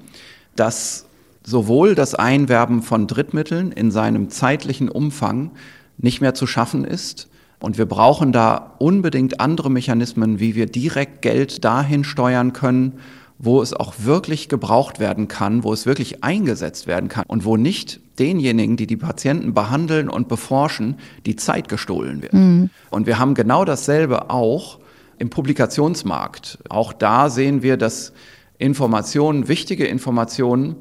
dass 0.56 1.04
sowohl 1.44 1.94
das 1.94 2.14
Einwerben 2.14 2.80
von 2.82 3.06
Drittmitteln 3.06 3.70
in 3.70 3.90
seinem 3.90 4.30
zeitlichen 4.30 4.88
Umfang 4.88 5.50
nicht 5.98 6.22
mehr 6.22 6.32
zu 6.32 6.46
schaffen 6.46 6.84
ist. 6.84 7.28
Und 7.60 7.76
wir 7.76 7.84
brauchen 7.84 8.32
da 8.32 8.74
unbedingt 8.78 9.40
andere 9.40 9.70
Mechanismen, 9.70 10.40
wie 10.40 10.54
wir 10.54 10.66
direkt 10.66 11.20
Geld 11.20 11.64
dahin 11.64 12.02
steuern 12.02 12.54
können, 12.54 12.94
wo 13.38 13.60
es 13.60 13.74
auch 13.74 13.94
wirklich 13.98 14.48
gebraucht 14.48 15.00
werden 15.00 15.28
kann, 15.28 15.64
wo 15.64 15.72
es 15.72 15.84
wirklich 15.84 16.24
eingesetzt 16.24 16.86
werden 16.86 17.08
kann 17.08 17.24
und 17.26 17.44
wo 17.44 17.58
nicht 17.58 18.00
denjenigen, 18.18 18.76
die 18.76 18.86
die 18.86 18.96
Patienten 18.96 19.52
behandeln 19.52 20.08
und 20.08 20.28
beforschen, 20.28 20.96
die 21.26 21.36
Zeit 21.36 21.68
gestohlen 21.68 22.22
wird. 22.22 22.32
Mhm. 22.32 22.70
Und 22.90 23.06
wir 23.06 23.18
haben 23.18 23.34
genau 23.34 23.64
dasselbe 23.64 24.30
auch 24.30 24.78
im 25.22 25.30
Publikationsmarkt. 25.30 26.58
Auch 26.68 26.92
da 26.92 27.30
sehen 27.30 27.62
wir, 27.62 27.76
dass 27.76 28.12
Informationen, 28.58 29.46
wichtige 29.46 29.86
Informationen, 29.86 30.74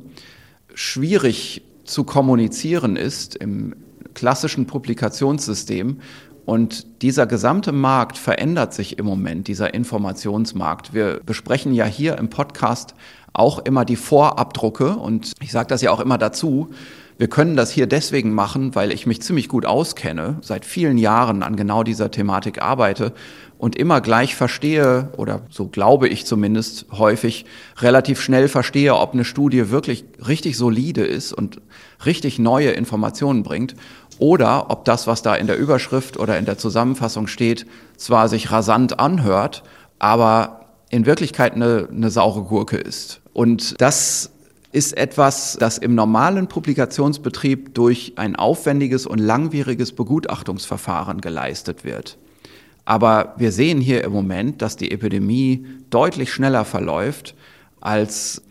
schwierig 0.74 1.62
zu 1.83 2.05
kommunizieren 2.05 2.95
ist 2.95 3.36
im 3.36 3.75
klassischen 4.15 4.65
Publikationssystem 4.65 6.00
Und 6.43 7.03
dieser 7.03 7.27
gesamte 7.27 7.71
Markt 7.71 8.17
verändert 8.17 8.74
sich 8.74 8.98
im 8.98 9.05
Moment, 9.05 9.48
dieser 9.48 9.75
Informationsmarkt. 9.75 10.93
Wir 10.93 11.21
besprechen 11.24 11.74
ja 11.74 11.86
hier 11.86 12.17
im 12.17 12.29
Podcast 12.29 12.95
auch 13.33 13.60
immer 13.60 13.86
die 13.86 13.95
Vorabdrucke 13.95 14.95
und 14.95 15.33
ich 15.39 15.51
sage 15.51 15.67
das 15.67 15.83
ja 15.83 15.91
auch 15.91 16.00
immer 16.00 16.17
dazu. 16.17 16.71
Wir 17.17 17.29
können 17.29 17.55
das 17.55 17.69
hier 17.69 17.86
deswegen 17.86 18.33
machen, 18.33 18.74
weil 18.74 18.91
ich 18.91 19.05
mich 19.05 19.21
ziemlich 19.21 19.48
gut 19.48 19.67
auskenne, 19.67 20.38
seit 20.41 20.65
vielen 20.65 20.98
Jahren 20.98 21.43
an 21.43 21.55
genau 21.55 21.83
dieser 21.83 22.10
Thematik 22.10 22.62
arbeite 22.62 23.13
und 23.62 23.75
immer 23.75 24.01
gleich 24.01 24.36
verstehe, 24.36 25.10
oder 25.18 25.41
so 25.51 25.68
glaube 25.68 26.08
ich 26.08 26.25
zumindest 26.25 26.88
häufig, 26.94 27.46
relativ 27.77 28.20
schnell 28.20 28.48
verstehe, 28.48 28.96
ob 28.96 29.13
eine 29.13 29.24
Studie 29.24 29.70
wirklich 29.70 30.03
richtig 30.27 30.58
solide 30.58 31.06
ist 31.06 31.32
und 31.32 31.62
richtig 32.03 32.39
neue 32.39 32.72
Informationen 32.72 33.44
bringt 33.44 33.75
oder 34.18 34.72
ob 34.72 34.84
das, 34.86 35.06
was 35.06 35.22
da 35.22 35.36
in 35.36 35.46
der 35.46 35.60
Überschrift 35.60 36.18
oder 36.18 36.39
in 36.39 36.46
der 36.46 36.58
Zusammenfassung 36.58 37.27
steht, 37.27 37.68
zwar 37.98 38.30
sich 38.30 38.51
rasant 38.51 39.00
anhört, 39.00 39.62
aber 40.00 40.65
in 40.89 41.06
Wirklichkeit 41.06 41.53
eine, 41.53 41.88
eine 41.91 42.10
saure 42.10 42.41
Gurke 42.41 42.77
ist. 42.77 43.22
Und 43.32 43.80
das 43.80 44.32
ist 44.72 44.98
etwas, 44.98 45.56
das 45.60 45.77
im 45.77 45.94
normalen 45.94 46.48
Publikationsbetrieb 46.48 47.75
durch 47.75 48.13
ein 48.15 48.36
aufwendiges 48.36 49.06
und 49.06 49.20
langwieriges 49.20 49.91
Begutachtungsverfahren 49.91 51.22
geleistet 51.22 51.84
wird. 51.84 52.18
Aber 52.85 53.35
wir 53.38 53.51
sehen 53.51 53.79
hier 53.79 54.03
im 54.03 54.11
Moment, 54.11 54.61
dass 54.61 54.75
die 54.75 54.91
Epidemie 54.91 55.65
deutlich 55.89 56.31
schneller 56.31 56.65
verläuft, 56.65 57.35
als 57.79 58.41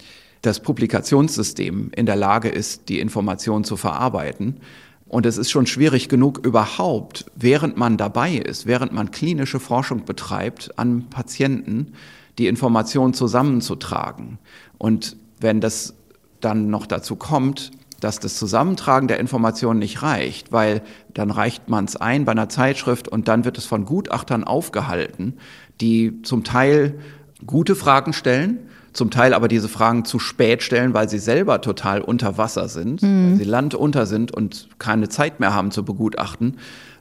das 0.43 0.61
Publikationssystem 0.61 1.91
in 1.95 2.07
der 2.07 2.17
Lage 2.17 2.49
ist, 2.49 2.89
die 2.89 3.01
Information 3.01 3.65
zu 3.65 3.77
verarbeiten. 3.77 4.59
Und 5.07 5.27
es 5.27 5.39
ist 5.39 5.51
schon 5.51 5.67
schwierig 5.67 6.09
genug 6.09 6.39
überhaupt, 6.47 7.27
während 7.35 7.77
man 7.77 7.97
dabei 7.97 8.37
ist, 8.37 8.67
während 8.67 8.93
man 8.93 9.11
klinische 9.11 9.59
Forschung 9.59 10.05
betreibt, 10.05 10.79
an 10.79 11.11
Patienten 11.11 11.95
die 12.39 12.47
Information 12.47 13.13
zusammenzutragen. 13.13 14.39
Und 14.79 15.17
wenn 15.41 15.61
das 15.61 15.95
dann 16.41 16.71
noch 16.71 16.87
dazu 16.87 17.17
kommt, 17.17 17.73
dass 18.01 18.19
das 18.19 18.37
Zusammentragen 18.37 19.09
der 19.09 19.21
Informationen 19.21 19.79
nicht 19.79 20.03
reicht, 20.03 20.53
weil 20.53 20.83
dann 21.13 21.31
reicht 21.31 21.69
man 21.69 21.85
es 21.85 21.97
ein 21.97 22.25
bei 22.25 22.33
einer 22.33 22.49
Zeitschrift 22.49 23.09
und 23.09 23.29
dann 23.29 23.45
wird 23.45 23.59
es 23.59 23.67
von 23.67 23.85
Gutachtern 23.85 24.45
aufgehalten, 24.45 25.35
die 25.81 26.23
zum 26.23 26.45
Teil 26.45 26.99
gute 27.47 27.75
Fragen 27.75 28.13
stellen, 28.13 28.59
zum 28.93 29.11
Teil 29.11 29.35
aber 29.35 29.49
diese 29.49 29.69
Fragen 29.69 30.05
zu 30.05 30.19
spät 30.19 30.63
stellen, 30.63 30.95
weil 30.95 31.09
sie 31.09 31.19
selber 31.19 31.61
total 31.61 32.01
unter 32.01 32.39
Wasser 32.39 32.69
sind, 32.69 33.03
mhm. 33.03 33.33
weil 33.33 33.37
sie 33.37 33.45
landunter 33.45 34.07
sind 34.07 34.33
und 34.33 34.69
keine 34.79 35.09
Zeit 35.09 35.39
mehr 35.41 35.55
haben 35.55 35.71
zu 35.71 35.85
begutachten 35.85 36.57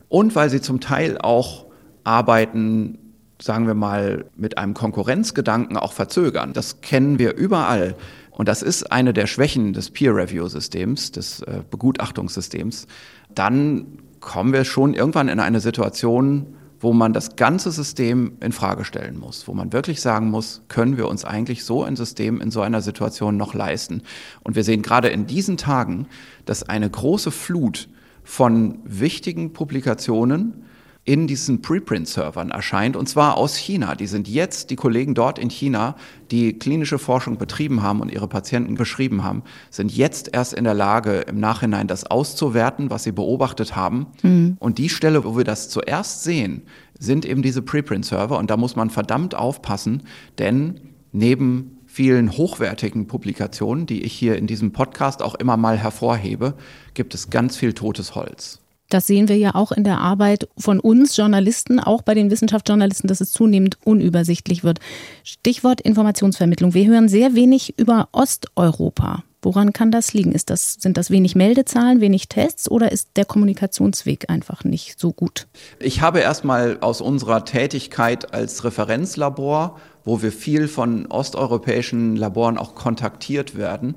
und 0.08 0.36
weil 0.36 0.50
sie 0.50 0.62
zum 0.62 0.79
Teil 0.79 1.18
auch 1.18 1.65
arbeiten, 2.03 2.98
sagen 3.41 3.68
wir 3.68 3.74
mal, 3.74 4.25
mit 4.36 4.58
einem 4.58 4.74
Konkurrenzgedanken 4.74 5.77
auch 5.77 5.94
verzögern. 5.94 6.53
Das 6.53 6.82
kennen 6.82 7.20
wir 7.20 7.36
überall. 7.36 7.96
Und 8.39 8.48
das 8.48 8.62
ist 8.62 8.89
eine 8.89 9.12
der 9.12 9.27
Schwächen 9.27 9.74
des 9.74 9.91
Peer-Review-Systems, 9.91 11.12
des 11.12 11.41
äh, 11.41 11.62
Begutachtungssystems. 11.69 12.88
Dann 13.36 13.98
kommen 14.22 14.53
wir 14.53 14.63
schon 14.63 14.93
irgendwann 14.93 15.27
in 15.27 15.41
eine 15.41 15.60
Situation, 15.60 16.55
wo 16.79 16.93
man 16.93 17.12
das 17.12 17.36
ganze 17.36 17.69
System 17.69 18.38
in 18.39 18.53
Frage 18.53 18.86
stellen 18.86 19.19
muss, 19.19 19.50
wo 19.50 19.53
man 19.53 19.74
wirklich 19.74 20.00
sagen 20.00 20.29
muss, 20.29 20.62
können 20.69 20.96
wir 20.96 21.10
uns 21.10 21.25
eigentlich 21.25 21.65
so 21.65 21.84
ein 21.84 21.98
System 21.98 22.39
in 22.39 22.50
so 22.50 22.62
einer 22.62 22.79
Situation 22.79 23.36
noch 23.36 23.53
leisten? 23.53 24.03
Und 24.41 24.55
wir 24.55 24.63
sehen 24.63 24.84
gerade 24.84 25.10
in 25.10 25.27
diesen 25.27 25.58
Tagen, 25.58 26.08
dass 26.46 26.63
eine 26.63 26.89
große 26.89 27.31
Flut 27.31 27.89
von 28.24 28.79
wichtigen 28.86 29.51
Publikationen 29.51 30.63
in 31.10 31.25
diesen 31.25 31.63
Preprint-Servern 31.63 32.51
erscheint, 32.51 32.96
und 32.96 33.10
zwar 33.10 33.36
aus 33.36 33.56
China. 33.56 33.96
Die 33.96 34.06
sind 34.06 34.28
jetzt, 34.28 34.70
die 34.70 34.75
Kollegen 34.75 35.16
dort 35.16 35.39
in 35.39 35.50
China, 35.50 35.96
die 36.30 36.54
klinische 36.54 37.00
Forschung 37.00 37.39
betrieben 37.39 37.82
haben 37.82 38.01
und 38.01 38.12
ihre 38.12 38.28
Patienten 38.28 38.75
beschrieben 38.75 39.24
haben, 39.24 39.42
sind 39.72 39.92
jetzt 39.92 40.30
erst 40.34 40.54
in 40.54 40.66
der 40.66 40.75
Lage, 40.75 41.22
im 41.22 41.39
Nachhinein 41.39 41.88
das 41.88 42.06
auszuwerten, 42.06 42.92
was 42.92 43.06
sie 43.06 43.12
beobachtet 43.12 43.75
haben. 43.75 44.06
Mhm. 44.22 44.58
Und 44.60 44.78
die 44.78 44.88
Stelle, 44.88 45.24
wo 45.24 45.36
wir 45.36 45.46
das 45.46 45.70
zuerst 45.70 46.22
sehen, 46.24 46.62
sind 47.00 47.25
eben 47.25 47.42
diese 47.42 47.63
Preprint-Server. 47.63 48.38
Und 48.38 48.51
da 48.51 48.58
muss 48.58 48.75
man 48.75 48.92
verdammt 48.92 49.34
aufpassen, 49.34 50.04
denn 50.38 50.80
neben 51.12 51.80
vielen 51.88 52.38
hochwertigen 52.38 53.08
Publikationen, 53.08 53.88
die 53.88 54.04
ich 54.04 54.13
hier 54.13 54.38
in 54.38 54.46
diesem 54.46 54.74
Podcast 54.74 55.24
auch 55.24 55.34
immer 55.34 55.58
mal 55.58 55.80
hervorhebe, 55.80 56.54
gibt 56.94 57.16
es 57.16 57.32
ganz 57.32 57.58
viel 57.58 57.74
totes 57.74 58.13
Holz. 58.13 58.60
Das 58.89 59.05
sehen 59.05 59.27
wir 59.29 59.38
ja 59.38 59.55
auch 59.55 59.72
in 59.72 59.84
der 59.84 60.00
Arbeit 60.00 60.50
von 60.58 60.79
uns 60.79 61.15
Journalisten, 61.15 61.79
auch 61.79 62.01
bei 62.01 62.15
den 62.15 62.31
Wissenschaftsjournalisten, 62.31 63.08
dass 63.08 63.22
es 63.22 63.31
zunehmend 63.31 63.77
unübersichtlich 63.86 64.63
wird. 64.63 64.79
Stichwort 65.24 65.79
Informationsvermittlung. 65.81 66.74
Wir 66.74 66.88
hören 66.88 67.08
sehr 67.08 67.36
wenig 67.36 67.77
über 67.77 68.10
Osteuropa. 68.12 69.24
Woran 69.41 69.72
kann 69.72 69.89
das 69.89 70.13
liegen? 70.13 70.34
Ist 70.34 70.50
das, 70.50 70.74
sind 70.79 70.98
das 70.98 71.12
wenig 71.12 71.34
Meldezahlen, 71.34 72.01
wenig 72.01 72.27
Tests 72.27 72.69
oder 72.69 72.91
ist 72.91 73.12
der 73.15 73.24
Kommunikationsweg 73.24 74.29
einfach 74.29 74.65
nicht 74.65 75.00
so 75.00 75.13
gut? 75.13 75.48
Ich 75.79 76.01
habe 76.01 76.19
erstmal 76.19 76.77
aus 76.81 77.00
unserer 77.00 77.46
Tätigkeit 77.46 78.34
als 78.34 78.65
Referenzlabor, 78.65 79.79
wo 80.03 80.22
wir 80.22 80.34
viel 80.34 80.67
von 80.67 81.05
osteuropäischen 81.05 82.17
Laboren 82.17 82.58
auch 82.58 82.75
kontaktiert 82.75 83.55
werden, 83.55 83.96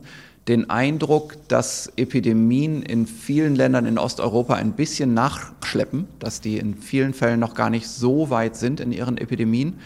den 0.48 0.70
Eindruck, 0.70 1.36
dass 1.48 1.92
Epidemien 1.96 2.82
in 2.82 3.06
vielen 3.06 3.54
Ländern 3.54 3.86
in 3.86 3.98
Osteuropa 3.98 4.54
ein 4.54 4.72
bisschen 4.72 5.14
nachschleppen, 5.14 6.08
dass 6.18 6.40
die 6.40 6.58
in 6.58 6.74
vielen 6.74 7.14
Fällen 7.14 7.38
noch 7.38 7.54
gar 7.54 7.70
nicht 7.70 7.88
so 7.88 8.30
weit 8.30 8.56
sind 8.56 8.80
in 8.80 8.90
ihren 8.92 9.18
Epidemien. 9.18 9.78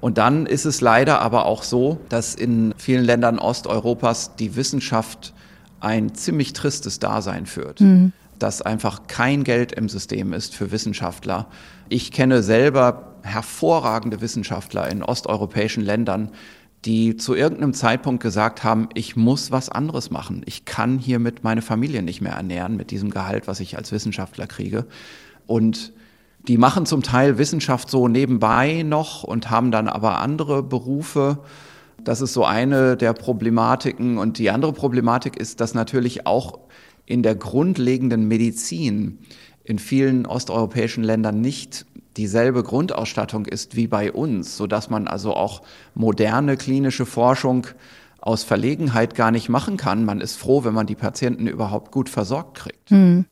Und 0.00 0.16
dann 0.16 0.46
ist 0.46 0.64
es 0.64 0.80
leider 0.80 1.20
aber 1.20 1.44
auch 1.44 1.62
so, 1.62 2.00
dass 2.08 2.34
in 2.34 2.72
vielen 2.78 3.04
Ländern 3.04 3.38
Osteuropas 3.38 4.36
die 4.36 4.56
Wissenschaft 4.56 5.34
ein 5.80 6.14
ziemlich 6.14 6.52
tristes 6.52 6.98
Dasein 7.00 7.46
führt. 7.46 7.80
Mhm. 7.80 8.12
Dass 8.38 8.62
einfach 8.62 9.08
kein 9.08 9.44
Geld 9.44 9.72
im 9.72 9.88
System 9.88 10.32
ist 10.32 10.54
für 10.54 10.70
Wissenschaftler. 10.70 11.48
Ich 11.88 12.12
kenne 12.12 12.42
selber 12.42 13.14
hervorragende 13.22 14.20
Wissenschaftler 14.20 14.88
in 14.88 15.02
osteuropäischen 15.02 15.84
Ländern, 15.84 16.30
die 16.84 17.16
zu 17.16 17.34
irgendeinem 17.34 17.74
Zeitpunkt 17.74 18.22
gesagt 18.22 18.62
haben, 18.62 18.88
ich 18.94 19.16
muss 19.16 19.50
was 19.50 19.68
anderes 19.68 20.10
machen. 20.10 20.42
Ich 20.46 20.64
kann 20.64 20.98
hiermit 20.98 21.42
meine 21.42 21.62
Familie 21.62 22.02
nicht 22.02 22.20
mehr 22.20 22.34
ernähren 22.34 22.76
mit 22.76 22.90
diesem 22.90 23.10
Gehalt, 23.10 23.48
was 23.48 23.60
ich 23.60 23.76
als 23.76 23.90
Wissenschaftler 23.90 24.46
kriege. 24.46 24.86
Und 25.46 25.92
die 26.46 26.56
machen 26.56 26.86
zum 26.86 27.02
Teil 27.02 27.36
Wissenschaft 27.36 27.90
so 27.90 28.06
nebenbei 28.06 28.82
noch 28.82 29.24
und 29.24 29.50
haben 29.50 29.70
dann 29.70 29.88
aber 29.88 30.18
andere 30.18 30.62
Berufe. 30.62 31.40
Das 32.04 32.20
ist 32.20 32.32
so 32.32 32.44
eine 32.44 32.96
der 32.96 33.12
Problematiken. 33.12 34.18
Und 34.18 34.38
die 34.38 34.50
andere 34.50 34.72
Problematik 34.72 35.36
ist, 35.36 35.60
dass 35.60 35.74
natürlich 35.74 36.26
auch 36.26 36.60
in 37.06 37.22
der 37.22 37.34
grundlegenden 37.34 38.28
Medizin 38.28 39.18
in 39.64 39.78
vielen 39.78 40.26
osteuropäischen 40.26 41.02
Ländern 41.02 41.40
nicht 41.40 41.86
dieselbe 42.18 42.62
Grundausstattung 42.62 43.46
ist 43.46 43.76
wie 43.76 43.86
bei 43.86 44.12
uns, 44.12 44.56
sodass 44.56 44.90
man 44.90 45.08
also 45.08 45.34
auch 45.34 45.62
moderne 45.94 46.56
klinische 46.56 47.06
Forschung 47.06 47.68
aus 48.20 48.42
Verlegenheit 48.42 49.14
gar 49.14 49.30
nicht 49.30 49.48
machen 49.48 49.76
kann. 49.76 50.04
Man 50.04 50.20
ist 50.20 50.36
froh, 50.36 50.64
wenn 50.64 50.74
man 50.74 50.86
die 50.86 50.96
Patienten 50.96 51.46
überhaupt 51.46 51.92
gut 51.92 52.08
versorgt 52.08 52.58
kriegt. 52.58 52.90
Hm. 52.90 53.24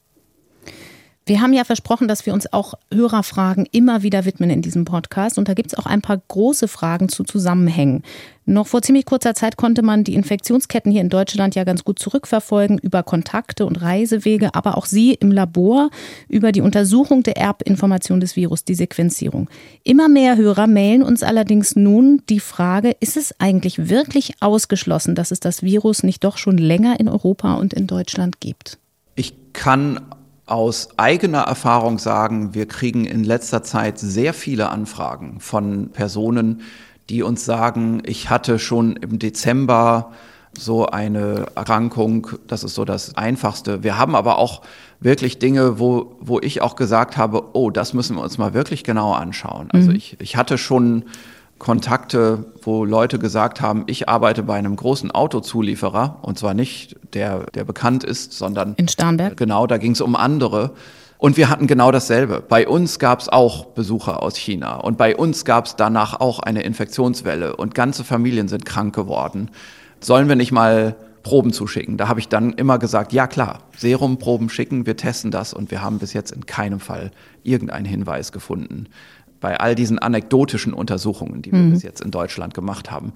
Wir 1.29 1.41
haben 1.41 1.53
ja 1.53 1.65
versprochen, 1.65 2.07
dass 2.07 2.25
wir 2.25 2.33
uns 2.33 2.53
auch 2.53 2.75
Hörerfragen 2.95 3.67
immer 3.73 4.05
wieder 4.05 4.25
widmen 4.25 4.49
in 4.49 4.63
diesem 4.63 4.85
Podcast. 4.85 5.39
Und 5.39 5.49
da 5.49 5.55
gibt 5.55 5.73
es 5.73 5.77
auch 5.77 5.85
ein 5.85 6.01
paar 6.01 6.23
große 6.29 6.69
Fragen 6.69 7.09
zu 7.09 7.25
Zusammenhängen. 7.25 8.05
Noch 8.45 8.69
vor 8.69 8.81
ziemlich 8.81 9.07
kurzer 9.07 9.35
Zeit 9.35 9.57
konnte 9.57 9.83
man 9.83 10.05
die 10.05 10.15
Infektionsketten 10.15 10.93
hier 10.93 11.01
in 11.01 11.09
Deutschland 11.09 11.57
ja 11.57 11.65
ganz 11.65 11.83
gut 11.83 11.99
zurückverfolgen 11.99 12.79
über 12.79 13.03
Kontakte 13.03 13.67
und 13.67 13.83
Reisewege, 13.83 14.55
aber 14.55 14.79
auch 14.79 14.87
Sie 14.87 15.15
im 15.15 15.33
Labor 15.33 15.91
über 16.29 16.53
die 16.53 16.61
Untersuchung 16.61 17.25
der 17.25 17.37
Erbinformation 17.37 18.21
des 18.21 18.37
Virus, 18.37 18.63
die 18.63 18.77
Sequenzierung. 18.77 19.51
Immer 19.83 20.09
mehr 20.09 20.37
Hörer 20.37 20.69
mailen 20.69 21.03
uns 21.03 21.25
allerdings 21.25 21.75
nun 21.75 22.23
die 22.29 22.39
Frage, 22.39 22.95
ist 23.01 23.17
es 23.17 23.35
eigentlich 23.41 23.89
wirklich 23.89 24.35
ausgeschlossen, 24.39 25.17
dass 25.17 25.33
es 25.33 25.41
das 25.41 25.65
Virus 25.65 26.05
nicht 26.05 26.23
doch 26.23 26.39
schon 26.39 26.57
länger 26.57 27.01
in 27.01 27.09
Europa 27.09 27.55
und 27.55 27.75
in 27.75 27.89
Deutschland 27.89 28.39
gibt? 28.39 28.79
Ich 29.17 29.35
kann 29.53 30.01
aus 30.47 30.91
eigener 30.97 31.43
Erfahrung 31.43 31.99
sagen, 31.99 32.55
wir 32.55 32.67
kriegen 32.67 33.05
in 33.05 33.25
letzter 33.25 33.63
Zeit 33.63 33.99
sehr 33.99 34.33
viele 34.33 34.71
Anfragen 34.71 35.41
von 35.41 35.91
Personen, 35.91 36.63
die 37.11 37.23
uns 37.23 37.45
sagen, 37.45 38.03
ich 38.07 38.31
hatte 38.31 38.59
schon 38.59 38.97
im 38.97 39.19
Dezember 39.19 40.13
so 40.57 40.87
eine 40.87 41.47
Erkrankung, 41.55 42.29
das 42.47 42.65
ist 42.65 42.75
so 42.75 42.85
das 42.85 43.17
Einfachste. 43.17 43.83
Wir 43.83 43.99
haben 43.99 44.15
aber 44.15 44.39
auch 44.39 44.63
wirklich 45.01 45.39
Dinge, 45.39 45.79
wo, 45.79 46.17
wo 46.21 46.41
ich 46.41 46.63
auch 46.63 46.77
gesagt 46.77 47.17
habe, 47.17 47.51
oh, 47.53 47.71
das 47.71 47.93
müssen 47.93 48.17
wir 48.17 48.23
uns 48.23 48.39
mal 48.39 48.55
wirklich 48.55 48.85
genau 48.85 49.13
anschauen. 49.13 49.69
Also 49.73 49.91
mhm. 49.91 49.97
ich, 49.97 50.17
ich 50.21 50.37
hatte 50.37 50.59
schon 50.59 51.05
Kontakte, 51.59 52.45
wo 52.63 52.85
Leute 52.85 53.19
gesagt 53.19 53.61
haben, 53.61 53.85
ich 53.87 54.09
arbeite 54.09 54.43
bei 54.43 54.57
einem 54.57 54.77
großen 54.77 55.11
Autozulieferer 55.11 56.19
und 56.23 56.39
zwar 56.39 56.53
nicht 56.53 56.97
der, 57.15 57.47
der 57.55 57.65
bekannt 57.65 58.05
ist, 58.05 58.33
sondern 58.33 58.75
in 58.77 58.89
Starnberg. 58.89 59.37
Genau, 59.37 59.67
da 59.67 59.79
ging 59.79 59.93
es 59.93 60.01
um 60.01 60.17
andere. 60.17 60.73
Und 61.19 61.39
wir 61.39 61.49
hatten 61.49 61.67
genau 61.67 61.91
dasselbe. 61.93 62.43
Bei 62.47 62.69
uns 62.69 62.99
gab 62.99 63.21
es 63.21 63.31
auch 63.31 63.67
Besucher 63.67 64.23
aus 64.23 64.37
China 64.37 64.77
und 64.77 64.99
bei 64.99 65.17
uns 65.17 65.47
gab 65.47 65.65
es 65.65 65.77
danach 65.77 66.21
auch 66.21 66.41
eine 66.41 66.63
Infektionswelle 66.63 67.57
und 67.57 67.75
ganze 67.75 68.05
Familien 68.05 68.49
sind 68.49 68.67
krank 68.67 68.95
geworden. 68.95 69.51
Sollen 70.01 70.29
wir 70.29 70.37
nicht 70.37 70.53
mal 70.53 70.95
Proben 71.23 71.55
zuschicken? 71.55 71.97
Da 71.97 72.09
habe 72.09 72.21
ich 72.21 72.29
dann 72.29 72.53
immer 72.53 72.79
gesagt, 72.79 73.15
ja 73.15 73.27
klar, 73.27 73.61
Serumproben 73.79 74.51
schicken, 74.51 74.85
wir 74.85 74.99
testen 74.99 75.31
das 75.31 75.55
und 75.55 75.71
wir 75.71 75.81
haben 75.81 75.99
bis 75.99 76.13
jetzt 76.13 76.33
in 76.33 76.45
keinem 76.45 76.81
Fall 76.81 77.13
irgendeinen 77.43 77.87
Hinweis 77.87 78.31
gefunden 78.31 78.89
bei 79.41 79.59
all 79.61 79.75
diesen 79.75 79.99
anekdotischen 79.99 80.73
Untersuchungen, 80.73 81.43
die 81.43 81.53
wir 81.53 81.59
mhm. 81.59 81.73
bis 81.73 81.83
jetzt 81.83 82.01
in 82.01 82.11
Deutschland 82.11 82.55
gemacht 82.55 82.91
haben. 82.91 83.13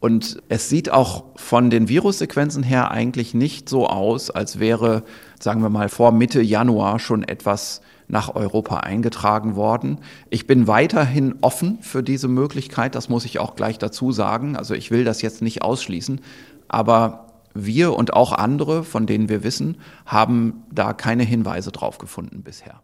Und 0.00 0.42
es 0.48 0.68
sieht 0.68 0.90
auch 0.90 1.24
von 1.36 1.70
den 1.70 1.88
Virussequenzen 1.88 2.62
her 2.62 2.90
eigentlich 2.90 3.34
nicht 3.34 3.68
so 3.68 3.86
aus, 3.86 4.30
als 4.30 4.58
wäre, 4.58 5.02
sagen 5.40 5.62
wir 5.62 5.70
mal, 5.70 5.88
vor 5.88 6.12
Mitte 6.12 6.42
Januar 6.42 6.98
schon 6.98 7.22
etwas 7.22 7.80
nach 8.06 8.34
Europa 8.34 8.80
eingetragen 8.80 9.56
worden. 9.56 9.98
Ich 10.28 10.46
bin 10.46 10.66
weiterhin 10.66 11.36
offen 11.40 11.78
für 11.80 12.02
diese 12.02 12.28
Möglichkeit, 12.28 12.94
das 12.94 13.08
muss 13.08 13.24
ich 13.24 13.38
auch 13.38 13.56
gleich 13.56 13.78
dazu 13.78 14.12
sagen. 14.12 14.56
Also 14.56 14.74
ich 14.74 14.90
will 14.90 15.04
das 15.04 15.22
jetzt 15.22 15.40
nicht 15.40 15.62
ausschließen, 15.62 16.20
aber 16.68 17.23
wir 17.54 17.94
und 17.94 18.12
auch 18.12 18.32
andere, 18.32 18.84
von 18.84 19.06
denen 19.06 19.28
wir 19.28 19.44
wissen, 19.44 19.78
haben 20.04 20.64
da 20.72 20.92
keine 20.92 21.22
Hinweise 21.22 21.70
drauf 21.70 21.98
gefunden 21.98 22.42
bisher. 22.42 22.80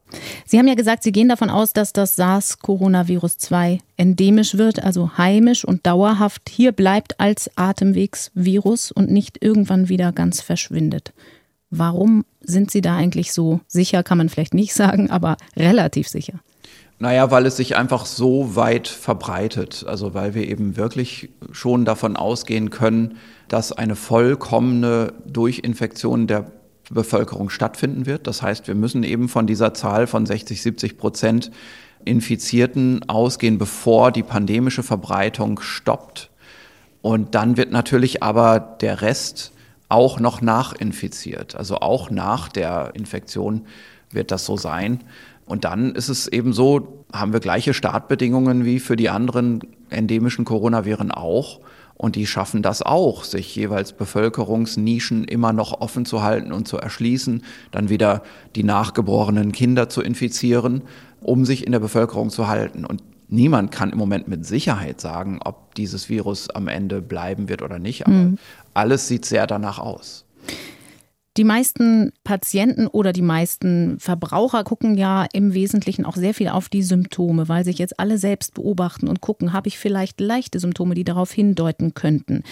Sie 0.46 0.58
haben 0.58 0.68
ja 0.68 0.74
gesagt, 0.74 1.02
Sie 1.02 1.12
gehen 1.12 1.28
davon 1.28 1.50
aus, 1.50 1.72
dass 1.72 1.92
das 1.92 2.16
SARS-Coronavirus 2.16 3.38
2 3.38 3.80
endemisch 3.96 4.56
wird, 4.56 4.82
also 4.82 5.18
heimisch 5.18 5.64
und 5.64 5.86
dauerhaft 5.86 6.48
hier 6.48 6.72
bleibt 6.72 7.20
als 7.20 7.50
Atemwegsvirus 7.56 8.92
und 8.92 9.10
nicht 9.10 9.42
irgendwann 9.42 9.88
wieder 9.88 10.12
ganz 10.12 10.40
verschwindet. 10.40 11.12
Warum 11.70 12.24
sind 12.40 12.70
Sie 12.70 12.80
da 12.80 12.96
eigentlich 12.96 13.32
so 13.32 13.60
sicher, 13.66 14.02
kann 14.02 14.18
man 14.18 14.28
vielleicht 14.28 14.54
nicht 14.54 14.74
sagen, 14.74 15.10
aber 15.10 15.36
relativ 15.56 16.08
sicher? 16.08 16.40
Naja, 17.02 17.30
weil 17.30 17.46
es 17.46 17.56
sich 17.56 17.76
einfach 17.76 18.04
so 18.04 18.56
weit 18.56 18.86
verbreitet. 18.86 19.86
Also 19.88 20.12
weil 20.12 20.34
wir 20.34 20.46
eben 20.46 20.76
wirklich 20.76 21.30
schon 21.50 21.86
davon 21.86 22.14
ausgehen 22.14 22.68
können, 22.68 23.16
dass 23.48 23.72
eine 23.72 23.96
vollkommene 23.96 25.14
Durchinfektion 25.26 26.26
der 26.26 26.52
Bevölkerung 26.90 27.48
stattfinden 27.48 28.04
wird. 28.04 28.26
Das 28.26 28.42
heißt, 28.42 28.68
wir 28.68 28.74
müssen 28.74 29.02
eben 29.02 29.30
von 29.30 29.46
dieser 29.46 29.72
Zahl 29.72 30.06
von 30.06 30.26
60, 30.26 30.60
70 30.60 30.98
Prozent 30.98 31.50
Infizierten 32.04 33.08
ausgehen, 33.08 33.56
bevor 33.56 34.12
die 34.12 34.22
pandemische 34.22 34.82
Verbreitung 34.82 35.58
stoppt. 35.60 36.28
Und 37.00 37.34
dann 37.34 37.56
wird 37.56 37.72
natürlich 37.72 38.22
aber 38.22 38.60
der 38.60 39.00
Rest 39.00 39.52
auch 39.88 40.20
noch 40.20 40.42
nachinfiziert. 40.42 41.54
Also 41.54 41.76
auch 41.76 42.10
nach 42.10 42.48
der 42.48 42.90
Infektion 42.92 43.66
wird 44.10 44.30
das 44.30 44.44
so 44.44 44.56
sein. 44.56 45.00
Und 45.50 45.64
dann 45.64 45.96
ist 45.96 46.08
es 46.08 46.28
eben 46.28 46.52
so, 46.52 47.04
haben 47.12 47.32
wir 47.32 47.40
gleiche 47.40 47.74
Startbedingungen 47.74 48.64
wie 48.64 48.78
für 48.78 48.94
die 48.94 49.08
anderen 49.10 49.62
endemischen 49.88 50.44
Coronaviren 50.44 51.10
auch. 51.10 51.58
Und 51.94 52.14
die 52.14 52.28
schaffen 52.28 52.62
das 52.62 52.82
auch, 52.82 53.24
sich 53.24 53.56
jeweils 53.56 53.92
Bevölkerungsnischen 53.92 55.24
immer 55.24 55.52
noch 55.52 55.80
offen 55.80 56.04
zu 56.04 56.22
halten 56.22 56.52
und 56.52 56.68
zu 56.68 56.76
erschließen, 56.76 57.42
dann 57.72 57.88
wieder 57.88 58.22
die 58.54 58.62
nachgeborenen 58.62 59.50
Kinder 59.50 59.88
zu 59.88 60.02
infizieren, 60.02 60.82
um 61.20 61.44
sich 61.44 61.66
in 61.66 61.72
der 61.72 61.80
Bevölkerung 61.80 62.30
zu 62.30 62.46
halten. 62.46 62.84
Und 62.84 63.02
niemand 63.26 63.72
kann 63.72 63.90
im 63.90 63.98
Moment 63.98 64.28
mit 64.28 64.46
Sicherheit 64.46 65.00
sagen, 65.00 65.40
ob 65.44 65.74
dieses 65.74 66.08
Virus 66.08 66.48
am 66.50 66.68
Ende 66.68 67.02
bleiben 67.02 67.48
wird 67.48 67.62
oder 67.62 67.80
nicht. 67.80 68.06
Aber 68.06 68.14
mhm. 68.14 68.38
alles 68.72 69.08
sieht 69.08 69.24
sehr 69.24 69.48
danach 69.48 69.80
aus. 69.80 70.26
Die 71.36 71.44
meisten 71.44 72.12
Patienten 72.24 72.88
oder 72.88 73.12
die 73.12 73.22
meisten 73.22 74.00
Verbraucher 74.00 74.64
gucken 74.64 74.96
ja 74.96 75.26
im 75.32 75.54
Wesentlichen 75.54 76.04
auch 76.04 76.16
sehr 76.16 76.34
viel 76.34 76.48
auf 76.48 76.68
die 76.68 76.82
Symptome, 76.82 77.48
weil 77.48 77.64
sich 77.64 77.78
jetzt 77.78 78.00
alle 78.00 78.18
selbst 78.18 78.54
beobachten 78.54 79.06
und 79.06 79.20
gucken, 79.20 79.52
habe 79.52 79.68
ich 79.68 79.78
vielleicht 79.78 80.20
leichte 80.20 80.58
Symptome, 80.58 80.94
die 80.94 81.04
darauf 81.04 81.30
hindeuten 81.30 81.94
könnten. 81.94 82.42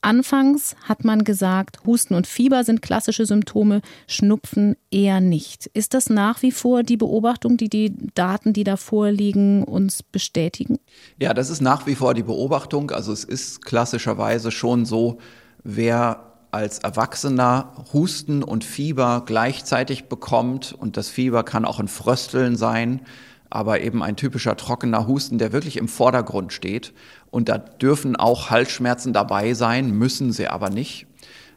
Anfangs 0.00 0.74
hat 0.82 1.04
man 1.04 1.22
gesagt, 1.22 1.84
Husten 1.86 2.14
und 2.14 2.26
Fieber 2.26 2.64
sind 2.64 2.82
klassische 2.82 3.24
Symptome, 3.24 3.82
Schnupfen 4.08 4.76
eher 4.90 5.20
nicht. 5.20 5.66
Ist 5.74 5.94
das 5.94 6.10
nach 6.10 6.42
wie 6.42 6.50
vor 6.50 6.82
die 6.82 6.96
Beobachtung, 6.96 7.56
die 7.56 7.68
die 7.68 7.94
Daten, 8.14 8.52
die 8.52 8.64
da 8.64 8.76
vorliegen, 8.76 9.62
uns 9.62 10.02
bestätigen? 10.02 10.80
Ja, 11.20 11.34
das 11.34 11.50
ist 11.50 11.60
nach 11.60 11.86
wie 11.86 11.94
vor 11.94 12.14
die 12.14 12.24
Beobachtung. 12.24 12.90
Also 12.90 13.12
es 13.12 13.22
ist 13.22 13.64
klassischerweise 13.64 14.50
schon 14.50 14.86
so, 14.86 15.18
wer 15.62 16.31
als 16.52 16.80
Erwachsener 16.80 17.72
Husten 17.94 18.42
und 18.42 18.62
Fieber 18.62 19.22
gleichzeitig 19.24 20.04
bekommt 20.04 20.74
und 20.78 20.98
das 20.98 21.08
Fieber 21.08 21.44
kann 21.44 21.64
auch 21.64 21.80
ein 21.80 21.88
Frösteln 21.88 22.56
sein, 22.56 23.00
aber 23.48 23.80
eben 23.80 24.02
ein 24.02 24.16
typischer 24.16 24.56
trockener 24.56 25.06
Husten, 25.06 25.38
der 25.38 25.52
wirklich 25.52 25.78
im 25.78 25.88
Vordergrund 25.88 26.52
steht. 26.52 26.92
Und 27.30 27.48
da 27.48 27.56
dürfen 27.56 28.16
auch 28.16 28.50
Halsschmerzen 28.50 29.14
dabei 29.14 29.54
sein, 29.54 29.92
müssen 29.92 30.30
sie 30.30 30.46
aber 30.46 30.68
nicht. 30.68 31.06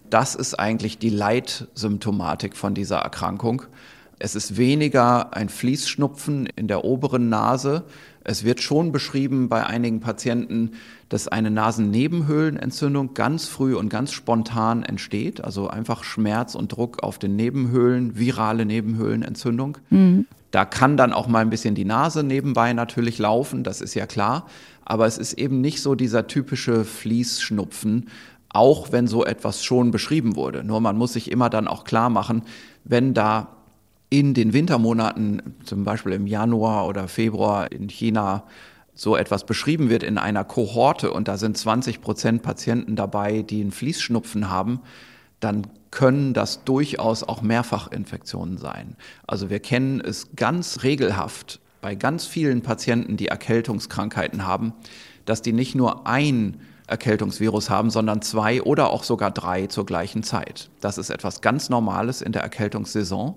Das 0.10 0.34
ist 0.34 0.58
eigentlich 0.58 0.98
die 0.98 1.10
Leitsymptomatik 1.10 2.56
von 2.56 2.74
dieser 2.74 3.00
Erkrankung. 3.00 3.64
Es 4.18 4.36
ist 4.36 4.58
weniger 4.58 5.36
ein 5.36 5.50
Fließschnupfen 5.50 6.48
in 6.56 6.68
der 6.68 6.86
oberen 6.86 7.30
Nase. 7.30 7.84
Es 8.24 8.44
wird 8.44 8.62
schon 8.62 8.92
beschrieben 8.92 9.50
bei 9.50 9.66
einigen 9.66 10.00
Patienten, 10.00 10.72
dass 11.10 11.28
eine 11.28 11.52
Nasennebenhöhlenentzündung 11.52 13.14
ganz 13.14 13.48
früh 13.48 13.76
und 13.76 13.90
ganz 13.90 14.14
spontan 14.14 14.84
entsteht. 14.84 15.44
Also 15.44 15.68
einfach 15.68 16.04
Schmerz 16.04 16.56
und 16.56 16.70
Druck 16.70 17.04
auf 17.04 17.20
den 17.20 17.36
Nebenhöhlen, 17.36 18.18
virale 18.18 18.66
Nebenhöhlenentzündung. 18.66 19.78
Mhm. 19.90 20.26
Da 20.52 20.64
kann 20.64 20.96
dann 20.96 21.12
auch 21.12 21.28
mal 21.28 21.40
ein 21.40 21.50
bisschen 21.50 21.76
die 21.76 21.84
Nase 21.84 22.24
nebenbei 22.24 22.72
natürlich 22.72 23.20
laufen, 23.20 23.66
das 23.66 23.82
ist 23.82 23.94
ja 23.94 24.08
klar. 24.08 24.48
Aber 24.86 25.06
es 25.06 25.18
ist 25.18 25.34
eben 25.34 25.60
nicht 25.60 25.82
so 25.82 25.96
dieser 25.96 26.28
typische 26.28 26.86
Fließschnupfen, 26.86 28.08
auch 28.50 28.94
wenn 28.94 29.08
so 29.08 29.26
etwas 29.26 29.66
schon 29.66 29.92
beschrieben 29.92 30.38
wurde. 30.38 30.64
Nur 30.64 30.80
man 30.80 30.98
muss 30.98 31.14
sich 31.14 31.30
immer 31.30 31.50
dann 31.50 31.68
auch 31.68 31.84
klar 31.84 32.10
machen, 32.10 32.44
wenn 32.86 33.14
da 33.14 33.50
in 34.10 34.34
den 34.34 34.54
Wintermonaten, 34.54 35.56
zum 35.64 35.84
Beispiel 35.84 36.14
im 36.14 36.28
Januar 36.28 36.88
oder 36.88 37.08
Februar 37.08 37.72
in 37.72 37.90
China, 37.90 38.44
so 38.94 39.16
etwas 39.18 39.46
beschrieben 39.46 39.90
wird 39.90 40.04
in 40.04 40.18
einer 40.18 40.44
Kohorte 40.44 41.12
und 41.12 41.28
da 41.28 41.38
sind 41.38 41.58
20 41.58 42.02
Prozent 42.02 42.44
Patienten 42.44 42.96
dabei, 42.96 43.42
die 43.42 43.62
einen 43.62 43.72
Fließschnupfen 43.72 44.50
haben, 44.50 44.80
dann 45.42 45.68
können 45.92 46.34
das 46.34 46.64
durchaus 46.64 47.24
auch 47.24 47.42
Mehrfachinfektionen 47.42 48.58
sein. 48.58 48.96
Also 49.28 49.50
wir 49.50 49.60
kennen 49.60 50.02
es 50.02 50.30
ganz 50.36 50.84
regelhaft 50.84 51.60
bei 51.82 51.96
ganz 51.96 52.26
vielen 52.26 52.62
Patienten, 52.62 53.18
die 53.18 53.28
Erkältungskrankheiten 53.28 54.46
haben, 54.46 54.74
dass 55.26 55.42
die 55.42 55.54
nicht 55.54 55.76
nur 55.76 56.08
ein 56.08 56.62
Erkältungsvirus 56.88 57.70
haben, 57.70 57.90
sondern 57.90 58.22
zwei 58.22 58.62
oder 58.62 58.92
auch 58.92 59.04
sogar 59.04 59.32
drei 59.32 59.68
zur 59.68 59.86
gleichen 59.86 60.24
Zeit. 60.24 60.70
Das 60.82 60.98
ist 60.98 61.10
etwas 61.10 61.42
ganz 61.42 61.70
Normales 61.70 62.22
in 62.22 62.32
der 62.32 62.44
Erkältungssaison. 62.44 63.36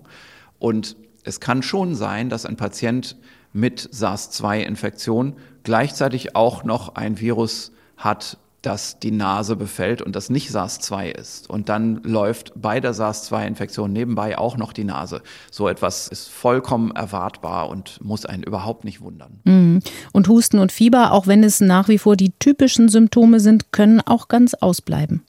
Und 0.58 0.96
es 1.24 1.40
kann 1.40 1.62
schon 1.62 1.94
sein, 1.94 2.28
dass 2.28 2.46
ein 2.46 2.56
Patient 2.56 3.16
mit 3.52 3.88
SARS-2-Infektion 3.92 5.34
gleichzeitig 5.62 6.36
auch 6.36 6.64
noch 6.64 6.94
ein 6.94 7.20
Virus 7.20 7.72
hat, 7.96 8.38
das 8.62 8.98
die 8.98 9.12
Nase 9.12 9.54
befällt 9.54 10.02
und 10.02 10.16
das 10.16 10.30
nicht 10.30 10.50
SARS-2 10.50 11.10
ist. 11.10 11.48
Und 11.48 11.68
dann 11.68 12.02
läuft 12.02 12.52
bei 12.56 12.80
der 12.80 12.92
SARS-2-Infektion 12.92 13.92
nebenbei 13.92 14.36
auch 14.36 14.56
noch 14.56 14.72
die 14.72 14.84
Nase. 14.84 15.22
So 15.50 15.68
etwas 15.68 16.08
ist 16.08 16.28
vollkommen 16.28 16.90
erwartbar 16.90 17.68
und 17.68 18.02
muss 18.02 18.26
einen 18.26 18.42
überhaupt 18.42 18.84
nicht 18.84 19.00
wundern. 19.00 19.40
Mhm. 19.44 19.80
Und 20.12 20.28
Husten 20.28 20.58
und 20.58 20.72
Fieber, 20.72 21.12
auch 21.12 21.26
wenn 21.26 21.44
es 21.44 21.60
nach 21.60 21.88
wie 21.88 21.98
vor 21.98 22.16
die 22.16 22.32
typischen 22.38 22.88
Symptome 22.88 23.38
sind, 23.38 23.72
können 23.72 24.00
auch 24.00 24.28
ganz 24.28 24.54
ausbleiben. 24.54 25.22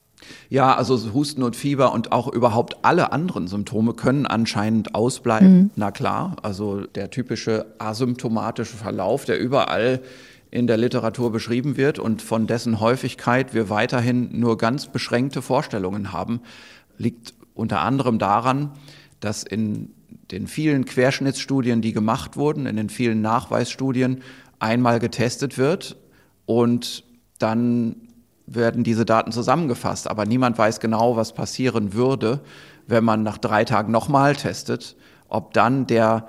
Ja, 0.50 0.76
also 0.76 1.14
Husten 1.14 1.44
und 1.44 1.56
Fieber 1.56 1.94
und 1.94 2.12
auch 2.12 2.28
überhaupt 2.28 2.78
alle 2.84 3.12
anderen 3.12 3.48
Symptome 3.48 3.94
können 3.94 4.26
anscheinend 4.26 4.96
ausbleiben. 4.96 5.54
Mhm. 5.54 5.70
Na 5.76 5.92
klar, 5.92 6.38
also 6.42 6.82
der 6.82 7.10
typische 7.10 7.66
asymptomatische 7.78 8.78
Verlauf, 8.78 9.26
der 9.26 9.40
überall 9.40 10.02
in 10.52 10.68
der 10.68 10.78
Literatur 10.78 11.32
beschrieben 11.32 11.78
wird 11.78 12.00
und 12.00 12.22
von 12.22 12.48
dessen 12.48 12.80
Häufigkeit 12.80 13.54
wir 13.54 13.70
weiterhin 13.70 14.40
nur 14.40 14.58
ganz 14.58 14.88
beschränkte 14.88 15.42
Vorstellungen 15.42 16.12
haben, 16.12 16.42
liegt 16.98 17.34
unter 17.54 17.82
anderem 17.82 18.18
daran, 18.18 18.72
dass 19.20 19.44
in 19.44 19.92
den 20.32 20.48
vielen 20.48 20.86
Querschnittsstudien, 20.86 21.82
die 21.82 21.94
gemacht 21.94 22.38
wurden, 22.38 22.66
in 22.66 22.76
den 22.76 22.90
vielen 22.90 23.22
Nachweisstudien 23.22 24.22
einmal 24.60 25.00
getestet 25.00 25.58
wird 25.58 25.98
und 26.46 27.04
dann 27.40 27.96
werden 28.56 28.84
diese 28.84 29.06
Daten 29.06 29.32
zusammengefasst, 29.32 30.10
aber 30.10 30.26
niemand 30.26 30.58
weiß 30.58 30.80
genau, 30.80 31.16
was 31.16 31.34
passieren 31.34 31.94
würde, 31.94 32.42
wenn 32.88 33.04
man 33.04 33.24
nach 33.24 33.38
drei 33.38 33.66
Tagen 33.66 33.92
nochmal 33.92 34.36
testet, 34.36 34.96
ob 35.28 35.54
dann 35.54 35.86
der 35.88 36.28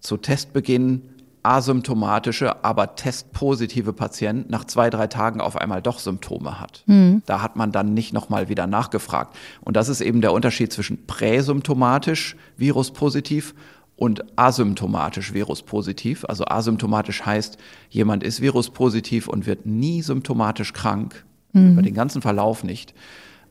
zu 0.00 0.16
Testbeginn 0.16 1.02
asymptomatische, 1.42 2.64
aber 2.64 2.96
testpositive 2.96 3.92
Patient 3.92 4.50
nach 4.50 4.64
zwei, 4.64 4.90
drei 4.90 5.06
Tagen 5.06 5.40
auf 5.40 5.56
einmal 5.56 5.80
doch 5.80 5.98
Symptome 5.98 6.60
hat. 6.60 6.82
Mhm. 6.86 7.22
Da 7.26 7.40
hat 7.40 7.56
man 7.56 7.72
dann 7.72 7.94
nicht 7.94 8.12
nochmal 8.12 8.48
wieder 8.48 8.66
nachgefragt. 8.66 9.36
Und 9.62 9.76
das 9.76 9.88
ist 9.88 10.00
eben 10.00 10.20
der 10.20 10.32
Unterschied 10.32 10.72
zwischen 10.72 11.06
präsymptomatisch, 11.06 12.36
viruspositiv 12.56 13.54
und 13.96 14.24
asymptomatisch 14.36 15.32
viruspositiv. 15.32 16.24
Also 16.26 16.44
asymptomatisch 16.46 17.24
heißt, 17.24 17.56
jemand 17.88 18.22
ist 18.22 18.42
viruspositiv 18.42 19.26
und 19.28 19.46
wird 19.46 19.64
nie 19.64 20.02
symptomatisch 20.02 20.72
krank, 20.72 21.24
mhm. 21.52 21.72
über 21.72 21.82
den 21.82 21.94
ganzen 21.94 22.22
Verlauf 22.22 22.64
nicht. 22.64 22.94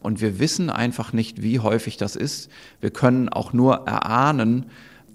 Und 0.02 0.22
wir 0.22 0.40
wissen 0.40 0.70
einfach 0.70 1.14
nicht, 1.14 1.42
wie 1.42 1.60
häufig 1.60 1.98
das 1.98 2.16
ist. 2.16 2.50
Wir 2.80 2.92
können 2.92 3.30
auch 3.30 3.54
nur 3.54 3.88
erahnen, 3.88 4.68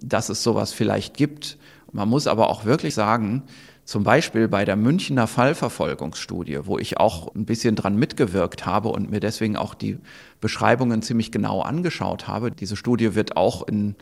dass 0.03 0.29
es 0.29 0.43
sowas 0.43 0.73
vielleicht 0.73 1.17
gibt. 1.17 1.57
Man 1.93 2.09
muss 2.09 2.27
aber 2.27 2.51
auch 2.51 2.65
wirklich 2.65 2.95
sagen, 2.95 3.45
zum 3.85 4.03
Beispiel 4.03 4.49
bei 4.49 4.65
der 4.65 4.77
Münchner 4.77 5.27
Fallverfolgungsstudie, 5.27 6.61
wo 6.65 6.79
ich 6.79 6.99
auch 6.99 7.35
ein 7.35 7.45
bisschen 7.45 7.77
dran 7.77 7.97
mitgewirkt 7.97 8.65
habe 8.65 8.89
und 8.89 9.11
mir 9.11 9.21
deswegen 9.21 9.57
auch 9.57 9.75
die 9.75 9.99
Beschreibungen 10.41 11.03
ziemlich 11.03 11.31
genau 11.31 11.61
angeschaut 11.61 12.27
habe. 12.27 12.51
Diese 12.51 12.77
Studie 12.77 13.15
wird 13.15 13.37
auch 13.37 13.67
in, 13.69 13.95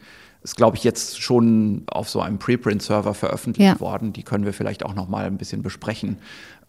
ist 0.42 0.56
glaube 0.56 0.76
ich 0.76 0.84
jetzt 0.84 1.20
schon 1.20 1.82
auf 1.86 2.08
so 2.08 2.20
einem 2.20 2.38
Preprint-Server 2.38 3.12
veröffentlicht 3.12 3.74
ja. 3.74 3.80
worden. 3.80 4.12
Die 4.12 4.22
können 4.22 4.44
wir 4.44 4.52
vielleicht 4.52 4.84
auch 4.84 4.94
noch 4.94 5.08
mal 5.08 5.24
ein 5.24 5.36
bisschen 5.36 5.62
besprechen. 5.62 6.18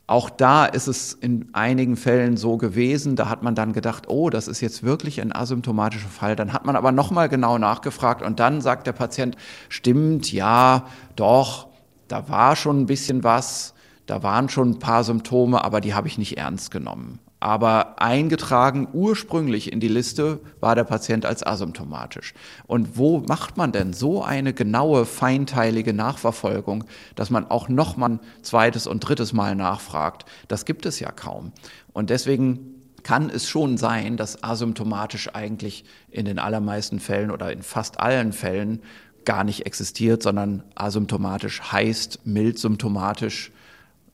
Auch 0.06 0.30
da 0.30 0.66
ist 0.66 0.88
es 0.88 1.13
in 1.13 1.48
einigen 1.54 1.96
Fällen 1.96 2.36
so 2.36 2.58
gewesen, 2.58 3.16
da 3.16 3.30
hat 3.30 3.42
man 3.42 3.56
dann 3.56 3.72
gedacht, 3.72 4.10
oh, 4.10 4.30
das 4.30 4.50
ist 4.50 4.60
jetzt 4.60 4.84
wirklich 4.84 5.22
ein 5.22 5.34
asymptomatischer 5.34 6.10
Fall. 6.10 6.36
Dann 6.36 6.52
hat 6.52 6.66
man 6.66 6.76
aber 6.76 6.92
nochmal 6.92 7.30
genau 7.30 7.58
nachgefragt 7.58 8.22
und 8.22 8.39
dann 8.39 8.60
sagt 8.60 8.86
der 8.86 8.92
Patient, 8.92 9.38
stimmt, 9.70 10.32
ja, 10.34 10.88
doch, 11.16 11.68
da 12.10 12.28
war 12.28 12.58
schon 12.58 12.82
ein 12.82 12.86
bisschen 12.86 13.24
was, 13.24 13.74
da 14.06 14.24
waren 14.24 14.50
schon 14.50 14.72
ein 14.72 14.80
paar 14.80 15.06
Symptome, 15.06 15.63
aber 15.63 15.80
die 15.80 15.94
habe 15.94 16.10
ich 16.10 16.18
nicht 16.18 16.38
ernst 16.38 16.70
genommen. 16.70 17.20
Aber 17.44 18.02
eingetragen 18.02 18.88
ursprünglich 18.94 19.74
in 19.74 19.82
die 19.82 19.90
Liste 19.90 20.40
war 20.62 20.76
der 20.76 20.86
Patient 20.86 21.26
als 21.26 21.46
asymptomatisch. 21.46 22.34
Und 22.68 22.98
wo 22.98 23.20
macht 23.20 23.58
man 23.58 23.74
denn 23.74 23.92
so 23.92 24.24
eine 24.24 24.54
genaue, 24.54 25.06
feinteilige 25.06 25.94
Nachverfolgung, 25.94 26.86
dass 27.16 27.32
man 27.32 27.52
auch 27.52 27.68
noch 27.68 27.98
mal 27.98 28.12
ein 28.12 28.20
zweites 28.44 28.88
und 28.88 29.02
drittes 29.02 29.34
Mal 29.34 29.56
nachfragt? 29.56 30.24
Das 30.48 30.64
gibt 30.64 30.86
es 30.86 31.02
ja 31.02 31.12
kaum. 31.12 31.52
Und 31.92 32.12
deswegen 32.12 32.76
kann 33.04 33.30
es 33.30 33.50
schon 33.50 33.76
sein, 33.76 34.16
dass 34.16 34.42
asymptomatisch 34.42 35.36
eigentlich 35.36 35.84
in 36.12 36.24
den 36.24 36.40
allermeisten 36.40 37.02
Fällen 37.02 37.30
oder 37.30 37.52
in 37.52 37.62
fast 37.62 38.00
allen 38.00 38.32
Fällen 38.32 38.82
gar 39.26 39.44
nicht 39.44 39.66
existiert, 39.66 40.24
sondern 40.24 40.64
asymptomatisch 40.76 41.62
heißt 41.74 42.26
mild 42.26 42.58
symptomatisch 42.58 43.52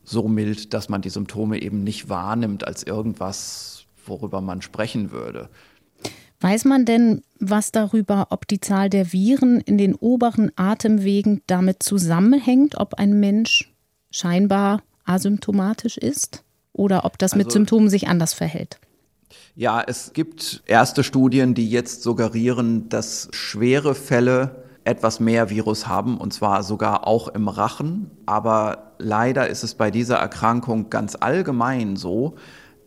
so 0.10 0.28
mild, 0.28 0.74
dass 0.74 0.90
man 0.90 1.02
die 1.02 1.10
Symptome 1.10 1.62
eben 1.62 1.84
nicht 1.84 2.10
wahrnimmt 2.10 2.66
als 2.66 2.84
irgendwas, 2.84 3.86
worüber 4.06 4.42
man 4.42 4.62
sprechen 4.62 5.12
würde. 5.12 5.50
Weiß 6.42 6.66
man 6.66 6.86
denn 6.86 7.22
was 7.40 7.72
darüber, 7.72 8.28
ob 8.30 8.48
die 8.48 8.62
Zahl 8.62 8.90
der 8.90 9.12
Viren 9.12 9.60
in 9.60 9.78
den 9.78 9.94
oberen 9.94 10.52
Atemwegen 10.56 11.42
damit 11.48 11.84
zusammenhängt, 11.84 12.78
ob 12.78 12.96
ein 12.96 13.20
Mensch 13.20 13.74
scheinbar 14.10 14.82
asymptomatisch 15.04 15.98
ist 15.98 16.44
oder 16.72 17.04
ob 17.06 17.18
das 17.18 17.34
also, 17.34 17.44
mit 17.44 17.52
Symptomen 17.52 17.90
sich 17.90 18.08
anders 18.08 18.34
verhält? 18.34 18.80
Ja, 19.56 19.84
es 19.86 20.14
gibt 20.14 20.64
erste 20.66 21.04
Studien, 21.04 21.54
die 21.54 21.70
jetzt 21.70 22.04
suggerieren, 22.04 22.88
dass 22.90 23.28
schwere 23.32 23.94
Fälle 23.94 24.64
etwas 24.90 25.20
mehr 25.20 25.50
Virus 25.50 25.88
haben, 25.88 26.18
und 26.18 26.34
zwar 26.34 26.64
sogar 26.64 27.08
auch 27.08 27.28
im 27.28 27.48
Rachen. 27.48 28.12
Aber 28.26 28.94
leider 28.98 29.48
ist 29.48 29.64
es 29.64 29.76
bei 29.76 29.92
dieser 29.92 30.18
Erkrankung 30.18 30.90
ganz 30.90 31.16
allgemein 31.20 31.96
so, 31.96 32.36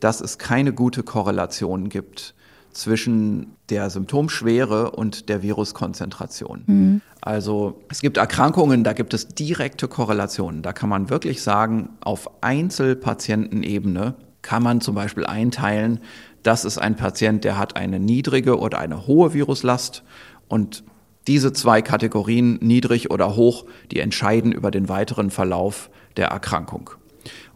dass 0.00 0.20
es 0.20 0.38
keine 0.38 0.72
gute 0.72 1.02
Korrelation 1.02 1.88
gibt 1.88 2.34
zwischen 2.72 3.54
der 3.68 3.90
Symptomschwere 3.90 4.90
und 4.90 5.28
der 5.28 5.42
Viruskonzentration. 5.42 6.64
Mhm. 6.66 7.00
Also 7.20 7.80
es 7.88 8.00
gibt 8.00 8.16
Erkrankungen, 8.16 8.82
da 8.82 8.94
gibt 8.94 9.14
es 9.14 9.28
direkte 9.28 9.86
Korrelationen. 9.88 10.62
Da 10.62 10.72
kann 10.72 10.88
man 10.88 11.08
wirklich 11.08 11.42
sagen, 11.42 11.90
auf 12.00 12.42
Einzelpatientenebene 12.42 14.14
kann 14.40 14.62
man 14.62 14.80
zum 14.80 14.94
Beispiel 14.94 15.24
einteilen, 15.24 16.00
das 16.42 16.64
ist 16.64 16.78
ein 16.78 16.96
Patient, 16.96 17.44
der 17.44 17.56
hat 17.56 17.76
eine 17.76 18.00
niedrige 18.00 18.58
oder 18.58 18.78
eine 18.80 19.06
hohe 19.06 19.32
Viruslast 19.34 20.02
und 20.48 20.82
diese 21.26 21.52
zwei 21.52 21.82
Kategorien, 21.82 22.58
niedrig 22.60 23.10
oder 23.10 23.36
hoch, 23.36 23.64
die 23.90 24.00
entscheiden 24.00 24.52
über 24.52 24.70
den 24.70 24.88
weiteren 24.88 25.30
Verlauf 25.30 25.90
der 26.16 26.28
Erkrankung. 26.28 26.90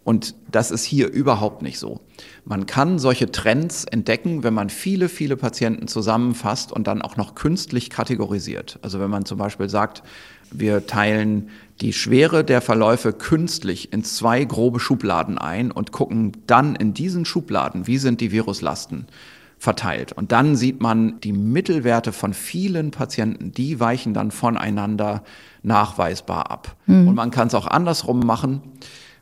Und 0.05 0.37
das 0.52 0.70
ist 0.70 0.85
hier 0.85 1.11
überhaupt 1.11 1.62
nicht 1.62 1.81
so. 1.81 1.98
Man 2.44 2.66
kann 2.66 3.00
solche 3.00 3.33
Trends 3.33 3.85
entdecken, 3.85 4.44
wenn 4.44 4.55
man 4.55 4.70
viele, 4.70 5.09
viele 5.09 5.37
Patienten 5.37 5.88
zusammenfasst 5.88 6.70
und 6.70 6.87
dann 6.87 7.02
auch 7.02 7.16
noch 7.16 7.35
künstlich 7.35 7.90
kategorisiert. 7.90 8.79
Also 8.83 9.00
wenn 9.00 9.11
man 9.11 9.24
zum 9.24 9.38
Beispiel 9.38 9.68
sagt, 9.68 10.05
wir 10.52 10.87
teilen 10.87 11.50
die 11.81 11.92
Schwere 11.92 12.44
der 12.44 12.61
Verläufe 12.61 13.12
künstlich 13.12 13.92
in 13.92 14.05
zwei 14.05 14.44
grobe 14.44 14.79
Schubladen 14.79 15.38
ein 15.38 15.72
und 15.72 15.90
gucken 15.90 16.31
dann 16.46 16.76
in 16.76 16.94
diesen 16.94 17.24
Schubladen, 17.24 17.88
wie 17.88 17.98
sind 17.98 18.20
die 18.20 18.31
Viruslasten 18.31 19.09
verteilt. 19.58 20.12
Und 20.12 20.32
dann 20.32 20.56
sieht 20.56 20.80
man 20.80 21.20
die 21.20 21.32
Mittelwerte 21.32 22.12
von 22.12 22.34
vielen 22.34 22.90
Patienten, 22.90 23.52
die 23.52 23.80
weichen 23.80 24.14
dann 24.14 24.30
voneinander 24.30 25.22
nachweisbar 25.62 26.50
ab. 26.50 26.76
Mhm. 26.86 27.08
Und 27.08 27.14
man 27.14 27.30
kann 27.30 27.48
es 27.48 27.54
auch 27.54 27.66
andersrum 27.66 28.20
machen. 28.20 28.62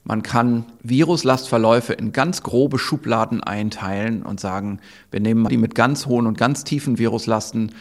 Man 0.02 0.22
kann 0.22 0.66
Viruslastverläufe 0.82 1.94
in 1.94 2.12
ganz 2.12 2.42
grobe 2.42 2.78
Schubladen 2.78 3.42
einteilen 3.42 4.22
und 4.22 4.38
sagen, 4.38 4.80
wir 5.10 5.20
nehmen 5.20 5.48
die 5.48 5.56
mit 5.56 5.74
ganz 5.74 6.06
hohen 6.06 6.26
und 6.26 6.36
ganz 6.36 6.64
tiefen 6.64 6.98
Viruslasten 6.98 7.72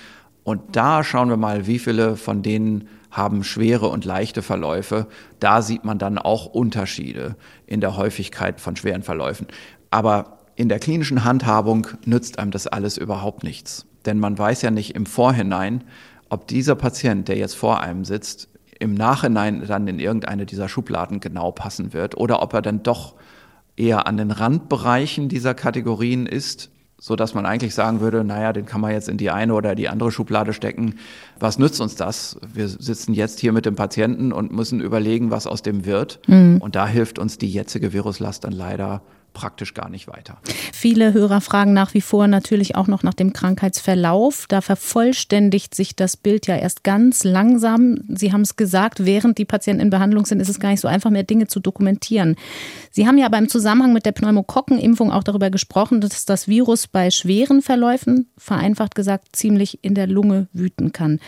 und 0.43 0.75
da 0.75 1.03
schauen 1.03 1.29
wir 1.29 1.37
mal, 1.37 1.67
wie 1.67 1.79
viele 1.79 2.17
von 2.17 2.43
denen 2.43 2.87
haben 3.11 3.43
schwere 3.43 3.87
und 3.87 4.05
leichte 4.05 4.41
Verläufe. 4.41 5.07
Da 5.39 5.61
sieht 5.61 5.85
man 5.85 5.99
dann 5.99 6.17
auch 6.17 6.45
Unterschiede 6.47 7.35
in 7.65 7.79
der 7.79 7.95
Häufigkeit 7.95 8.59
von 8.59 8.75
schweren 8.75 9.03
Verläufen. 9.03 9.47
Aber 9.89 10.39
in 10.55 10.69
der 10.69 10.79
klinischen 10.79 11.23
Handhabung 11.23 11.87
nützt 12.05 12.39
einem 12.39 12.51
das 12.51 12.67
alles 12.67 12.97
überhaupt 12.97 13.43
nichts. 13.43 13.85
Denn 14.05 14.19
man 14.19 14.37
weiß 14.37 14.61
ja 14.61 14.71
nicht 14.71 14.95
im 14.95 15.05
Vorhinein, 15.05 15.83
ob 16.29 16.47
dieser 16.47 16.75
Patient, 16.75 17.27
der 17.27 17.37
jetzt 17.37 17.55
vor 17.55 17.81
einem 17.81 18.05
sitzt, 18.05 18.49
im 18.79 18.93
Nachhinein 18.93 19.65
dann 19.65 19.87
in 19.87 19.99
irgendeine 19.99 20.45
dieser 20.45 20.67
Schubladen 20.67 21.19
genau 21.19 21.51
passen 21.51 21.93
wird 21.93 22.17
oder 22.17 22.41
ob 22.41 22.53
er 22.53 22.61
dann 22.61 22.83
doch 22.83 23.15
eher 23.77 24.07
an 24.07 24.17
den 24.17 24.31
Randbereichen 24.31 25.29
dieser 25.29 25.53
Kategorien 25.53 26.25
ist, 26.25 26.69
so 26.99 27.15
dass 27.15 27.33
man 27.33 27.45
eigentlich 27.45 27.75
sagen 27.75 27.99
würde, 28.01 28.23
naja, 28.23 28.53
den 28.53 28.65
kann 28.65 28.81
man 28.81 28.91
jetzt 28.91 29.09
in 29.09 29.17
die 29.17 29.29
eine 29.29 29.53
oder 29.53 29.75
die 29.75 29.89
andere 29.89 30.11
Schublade 30.11 30.53
stecken. 30.53 30.95
Was 31.39 31.59
nützt 31.59 31.81
uns 31.81 31.95
das? 31.95 32.39
Wir 32.53 32.67
sitzen 32.67 33.13
jetzt 33.13 33.39
hier 33.39 33.51
mit 33.51 33.65
dem 33.65 33.75
Patienten 33.75 34.31
und 34.31 34.51
müssen 34.51 34.79
überlegen, 34.79 35.31
was 35.31 35.47
aus 35.47 35.61
dem 35.61 35.85
wird. 35.85 36.19
Mhm. 36.27 36.57
Und 36.61 36.75
da 36.75 36.87
hilft 36.87 37.19
uns 37.19 37.37
die 37.37 37.49
jetzige 37.49 37.93
Viruslast 37.93 38.43
dann 38.43 38.53
leider 38.53 39.01
praktisch 39.33 39.73
gar 39.73 39.89
nicht 39.89 40.07
weiter. 40.07 40.37
Viele 40.71 41.13
Hörer 41.13 41.41
fragen 41.41 41.73
nach 41.73 41.93
wie 41.93 42.01
vor 42.01 42.27
natürlich 42.27 42.75
auch 42.75 42.87
noch 42.87 43.03
nach 43.03 43.13
dem 43.13 43.33
Krankheitsverlauf. 43.33 44.45
Da 44.47 44.61
vervollständigt 44.61 45.75
sich 45.75 45.95
das 45.95 46.17
Bild 46.17 46.47
ja 46.47 46.55
erst 46.55 46.83
ganz 46.83 47.23
langsam. 47.23 47.99
Sie 48.07 48.31
haben 48.31 48.41
es 48.41 48.55
gesagt, 48.55 49.05
während 49.05 49.37
die 49.37 49.45
Patienten 49.45 49.81
in 49.81 49.89
Behandlung 49.89 50.25
sind, 50.25 50.39
ist 50.39 50.49
es 50.49 50.59
gar 50.59 50.69
nicht 50.69 50.81
so 50.81 50.87
einfach 50.87 51.09
mehr 51.09 51.23
Dinge 51.23 51.47
zu 51.47 51.59
dokumentieren. 51.59 52.35
Sie 52.91 53.07
haben 53.07 53.17
ja 53.17 53.29
beim 53.29 53.49
Zusammenhang 53.49 53.93
mit 53.93 54.05
der 54.05 54.11
Pneumokokkenimpfung 54.11 55.11
auch 55.11 55.23
darüber 55.23 55.49
gesprochen, 55.49 56.01
dass 56.01 56.25
das 56.25 56.47
Virus 56.47 56.87
bei 56.87 57.11
schweren 57.11 57.61
Verläufen, 57.61 58.29
vereinfacht 58.37 58.95
gesagt, 58.95 59.35
ziemlich 59.35 59.83
in 59.83 59.95
der 59.95 60.07
Lunge 60.07 60.47
wüten 60.53 60.91
kann 60.91 61.19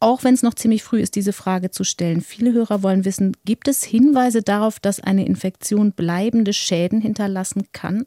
auch 0.00 0.24
wenn 0.24 0.34
es 0.34 0.42
noch 0.42 0.54
ziemlich 0.54 0.82
früh 0.82 1.00
ist, 1.00 1.14
diese 1.14 1.34
Frage 1.34 1.70
zu 1.70 1.84
stellen. 1.84 2.22
Viele 2.22 2.52
Hörer 2.52 2.82
wollen 2.82 3.04
wissen, 3.04 3.36
gibt 3.44 3.68
es 3.68 3.84
Hinweise 3.84 4.42
darauf, 4.42 4.80
dass 4.80 4.98
eine 4.98 5.26
Infektion 5.26 5.92
bleibende 5.92 6.54
Schäden 6.54 7.00
hinterlassen 7.00 7.68
kann? 7.72 8.06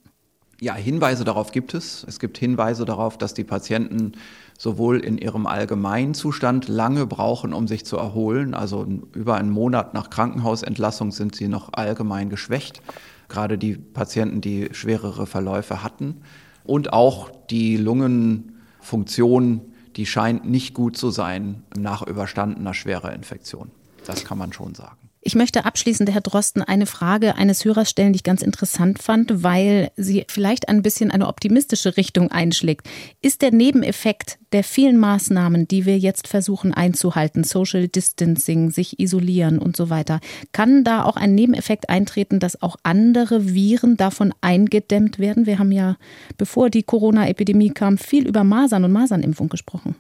Ja, 0.60 0.76
Hinweise 0.76 1.24
darauf 1.24 1.52
gibt 1.52 1.74
es. 1.74 2.06
Es 2.08 2.20
gibt 2.20 2.38
Hinweise 2.38 2.86
darauf, 2.86 3.18
dass 3.18 3.34
die 3.34 3.44
Patienten 3.44 4.14
sowohl 4.58 5.00
in 5.02 5.18
ihrem 5.18 5.46
Allgemeinzustand 5.46 6.68
lange 6.68 7.06
brauchen, 7.06 7.54
um 7.54 7.68
sich 7.68 7.86
zu 7.86 7.98
erholen. 7.98 8.54
Also 8.54 8.88
über 9.14 9.36
einen 9.36 9.50
Monat 9.50 9.94
nach 9.94 10.10
Krankenhausentlassung 10.10 11.12
sind 11.12 11.36
sie 11.36 11.48
noch 11.48 11.74
allgemein 11.74 12.30
geschwächt. 12.30 12.82
Gerade 13.30 13.58
die 13.58 13.76
Patienten, 13.76 14.42
die 14.42 14.70
schwerere 14.72 15.28
Verläufe 15.28 15.84
hatten. 15.84 16.22
Und 16.64 16.94
auch 16.94 17.30
die 17.50 17.76
Lungenfunktion 17.78 19.73
die 19.96 20.06
scheint 20.06 20.46
nicht 20.46 20.74
gut 20.74 20.98
zu 20.98 21.12
sein 21.12 21.64
nach 21.76 22.02
überstandener 22.02 22.74
schwerer 22.74 23.14
Infektion. 23.14 23.72
Das 24.06 24.26
kann 24.26 24.38
man 24.38 24.52
schon 24.54 24.76
sagen. 24.76 25.03
Ich 25.26 25.36
möchte 25.36 25.64
abschließend, 25.64 26.12
Herr 26.12 26.20
Drosten, 26.20 26.62
eine 26.62 26.86
Frage 26.86 27.36
eines 27.36 27.64
Hörers 27.64 27.90
stellen, 27.90 28.12
die 28.12 28.18
ich 28.18 28.24
ganz 28.24 28.42
interessant 28.42 29.02
fand, 29.02 29.42
weil 29.42 29.90
sie 29.96 30.26
vielleicht 30.28 30.68
ein 30.68 30.82
bisschen 30.82 31.12
eine 31.12 31.30
optimistische 31.30 31.96
Richtung 31.96 32.30
einschlägt. 32.30 32.90
Ist 33.22 33.42
der 33.42 33.54
Nebeneffekt 33.54 34.38
der 34.52 34.66
vielen 34.66 34.98
Maßnahmen, 34.98 35.66
die 35.66 35.86
wir 35.86 35.98
jetzt 35.98 36.28
versuchen 36.28 36.74
einzuhalten, 36.74 37.46
Social 37.46 37.88
Distancing, 37.88 38.70
sich 38.70 39.00
isolieren 39.00 39.60
und 39.60 39.78
so 39.78 39.90
weiter, 39.90 40.20
kann 40.52 40.84
da 40.84 41.06
auch 41.06 41.16
ein 41.16 41.34
Nebeneffekt 41.34 41.88
eintreten, 41.88 42.42
dass 42.42 42.62
auch 42.62 42.76
andere 42.84 43.54
Viren 43.54 43.96
davon 43.96 44.34
eingedämmt 44.42 45.20
werden? 45.20 45.46
Wir 45.46 45.58
haben 45.58 45.72
ja, 45.72 45.96
bevor 46.38 46.70
die 46.70 46.84
Corona-Epidemie 46.84 47.70
kam, 47.70 47.98
viel 47.98 48.28
über 48.28 48.44
Masern 48.44 48.84
und 48.84 48.92
Masernimpfung 48.92 49.48
gesprochen. 49.48 49.96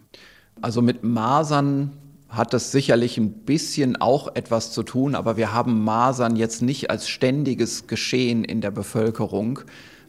Also 0.61 0.81
mit 0.81 1.01
Masern 1.01 1.91
hat 2.33 2.53
das 2.53 2.71
sicherlich 2.71 3.17
ein 3.17 3.31
bisschen 3.31 3.95
auch 3.95 4.35
etwas 4.35 4.71
zu 4.71 4.83
tun, 4.83 5.15
aber 5.15 5.37
wir 5.37 5.53
haben 5.53 5.83
Masern 5.83 6.35
jetzt 6.35 6.61
nicht 6.61 6.89
als 6.89 7.07
ständiges 7.07 7.87
Geschehen 7.87 8.43
in 8.43 8.59
der 8.59 8.71
Bevölkerung, 8.71 9.59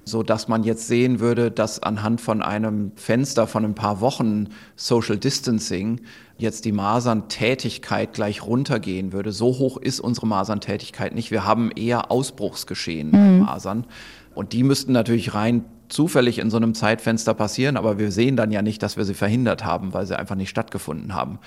so 0.04 0.22
dass 0.22 0.48
man 0.48 0.64
jetzt 0.64 0.88
sehen 0.88 1.20
würde, 1.20 1.50
dass 1.50 1.82
anhand 1.82 2.20
von 2.20 2.42
einem 2.42 2.92
Fenster 2.96 3.46
von 3.46 3.64
ein 3.64 3.74
paar 3.74 4.00
Wochen 4.00 4.48
Social 4.76 5.18
Distancing 5.18 6.00
jetzt 6.36 6.64
die 6.64 6.72
Maserntätigkeit 6.72 8.12
gleich 8.12 8.44
runtergehen 8.44 9.12
würde. 9.12 9.32
So 9.32 9.58
hoch 9.58 9.76
ist 9.76 10.00
unsere 10.00 10.26
Maserntätigkeit 10.26 11.14
nicht. 11.14 11.30
Wir 11.30 11.44
haben 11.44 11.70
eher 11.70 12.10
Ausbruchsgeschehen 12.10 13.10
mhm. 13.10 13.44
Masern. 13.44 13.86
Und 14.34 14.52
die 14.52 14.64
müssten 14.64 14.92
natürlich 14.92 15.34
rein 15.34 15.64
zufällig 15.88 16.38
in 16.38 16.50
so 16.50 16.56
einem 16.56 16.74
Zeitfenster 16.74 17.34
passieren, 17.34 17.76
aber 17.76 17.98
wir 17.98 18.10
sehen 18.10 18.36
dann 18.36 18.50
ja 18.50 18.62
nicht, 18.62 18.82
dass 18.82 18.96
wir 18.96 19.04
sie 19.04 19.14
verhindert 19.14 19.64
haben, 19.64 19.92
weil 19.92 20.06
sie 20.06 20.18
einfach 20.18 20.34
nicht 20.34 20.48
stattgefunden 20.48 21.14
haben. 21.14 21.38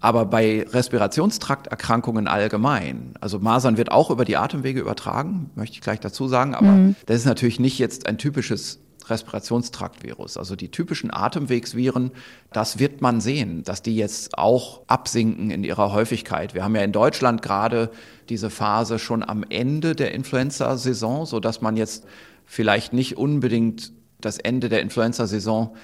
Aber 0.00 0.26
bei 0.26 0.64
Respirationstrakterkrankungen 0.70 2.28
allgemein, 2.28 3.14
also 3.20 3.40
Masern 3.40 3.76
wird 3.76 3.90
auch 3.90 4.10
über 4.10 4.24
die 4.24 4.36
Atemwege 4.36 4.80
übertragen, 4.80 5.50
möchte 5.56 5.74
ich 5.74 5.80
gleich 5.80 6.00
dazu 6.00 6.28
sagen, 6.28 6.54
aber 6.54 6.68
mhm. 6.68 6.96
das 7.06 7.18
ist 7.18 7.26
natürlich 7.26 7.58
nicht 7.58 7.78
jetzt 7.78 8.06
ein 8.06 8.16
typisches 8.16 8.78
Respirationstraktvirus. 9.10 10.36
Also 10.36 10.54
die 10.54 10.70
typischen 10.70 11.12
Atemwegsviren, 11.12 12.12
das 12.52 12.78
wird 12.78 13.00
man 13.00 13.20
sehen, 13.20 13.64
dass 13.64 13.82
die 13.82 13.96
jetzt 13.96 14.36
auch 14.38 14.82
absinken 14.86 15.50
in 15.50 15.64
ihrer 15.64 15.92
Häufigkeit. 15.92 16.54
Wir 16.54 16.64
haben 16.64 16.76
ja 16.76 16.82
in 16.82 16.92
Deutschland 16.92 17.42
gerade 17.42 17.90
diese 18.28 18.50
Phase 18.50 18.98
schon 18.98 19.22
am 19.22 19.44
Ende 19.48 19.94
der 19.94 20.12
Influenza-Saison, 20.12 21.26
so 21.26 21.40
dass 21.40 21.60
man 21.60 21.76
jetzt 21.76 22.04
vielleicht 22.44 22.92
nicht 22.92 23.16
unbedingt 23.16 23.92
das 24.20 24.38
Ende 24.38 24.68
der 24.68 24.82
Influenza-Saison 24.82 25.74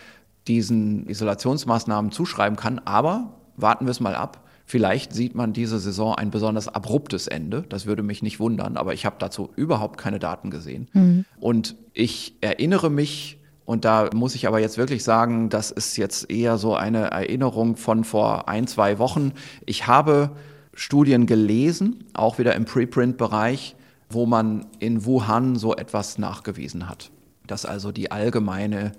diesen 0.46 1.08
Isolationsmaßnahmen 1.08 2.10
zuschreiben 2.10 2.56
kann, 2.56 2.80
aber 2.84 3.32
warten 3.56 3.86
wir 3.86 3.90
es 3.90 4.00
mal 4.00 4.14
ab. 4.14 4.40
Vielleicht 4.66 5.12
sieht 5.12 5.34
man 5.34 5.52
diese 5.52 5.78
Saison 5.78 6.14
ein 6.14 6.30
besonders 6.30 6.68
abruptes 6.68 7.26
Ende. 7.26 7.64
Das 7.68 7.84
würde 7.84 8.02
mich 8.02 8.22
nicht 8.22 8.40
wundern, 8.40 8.76
aber 8.76 8.94
ich 8.94 9.04
habe 9.04 9.16
dazu 9.18 9.50
überhaupt 9.56 9.98
keine 9.98 10.18
Daten 10.18 10.50
gesehen. 10.50 10.88
Mhm. 10.94 11.24
Und 11.38 11.76
ich 11.92 12.34
erinnere 12.40 12.90
mich, 12.90 13.38
und 13.66 13.84
da 13.84 14.08
muss 14.14 14.34
ich 14.34 14.46
aber 14.46 14.60
jetzt 14.60 14.78
wirklich 14.78 15.04
sagen, 15.04 15.48
das 15.48 15.70
ist 15.70 15.96
jetzt 15.96 16.30
eher 16.30 16.58
so 16.58 16.74
eine 16.74 17.10
Erinnerung 17.10 17.76
von 17.76 18.04
vor 18.04 18.48
ein, 18.48 18.66
zwei 18.66 18.98
Wochen. 18.98 19.32
Ich 19.66 19.86
habe 19.86 20.30
Studien 20.74 21.26
gelesen, 21.26 22.04
auch 22.14 22.38
wieder 22.38 22.54
im 22.54 22.64
Preprint-Bereich, 22.64 23.76
wo 24.10 24.26
man 24.26 24.66
in 24.78 25.04
Wuhan 25.04 25.56
so 25.56 25.74
etwas 25.74 26.18
nachgewiesen 26.18 26.88
hat. 26.88 27.10
Dass 27.46 27.64
also 27.66 27.92
die 27.92 28.10
allgemeine 28.10 28.92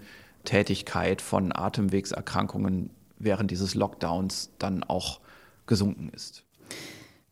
Tätigkeit 0.46 1.22
von 1.22 1.52
Atemwegserkrankungen 1.56 2.92
während 3.18 3.52
dieses 3.52 3.76
Lockdowns 3.76 4.52
dann 4.60 4.84
auch 4.84 5.20
gesunken 5.66 6.10
ist. 6.14 6.46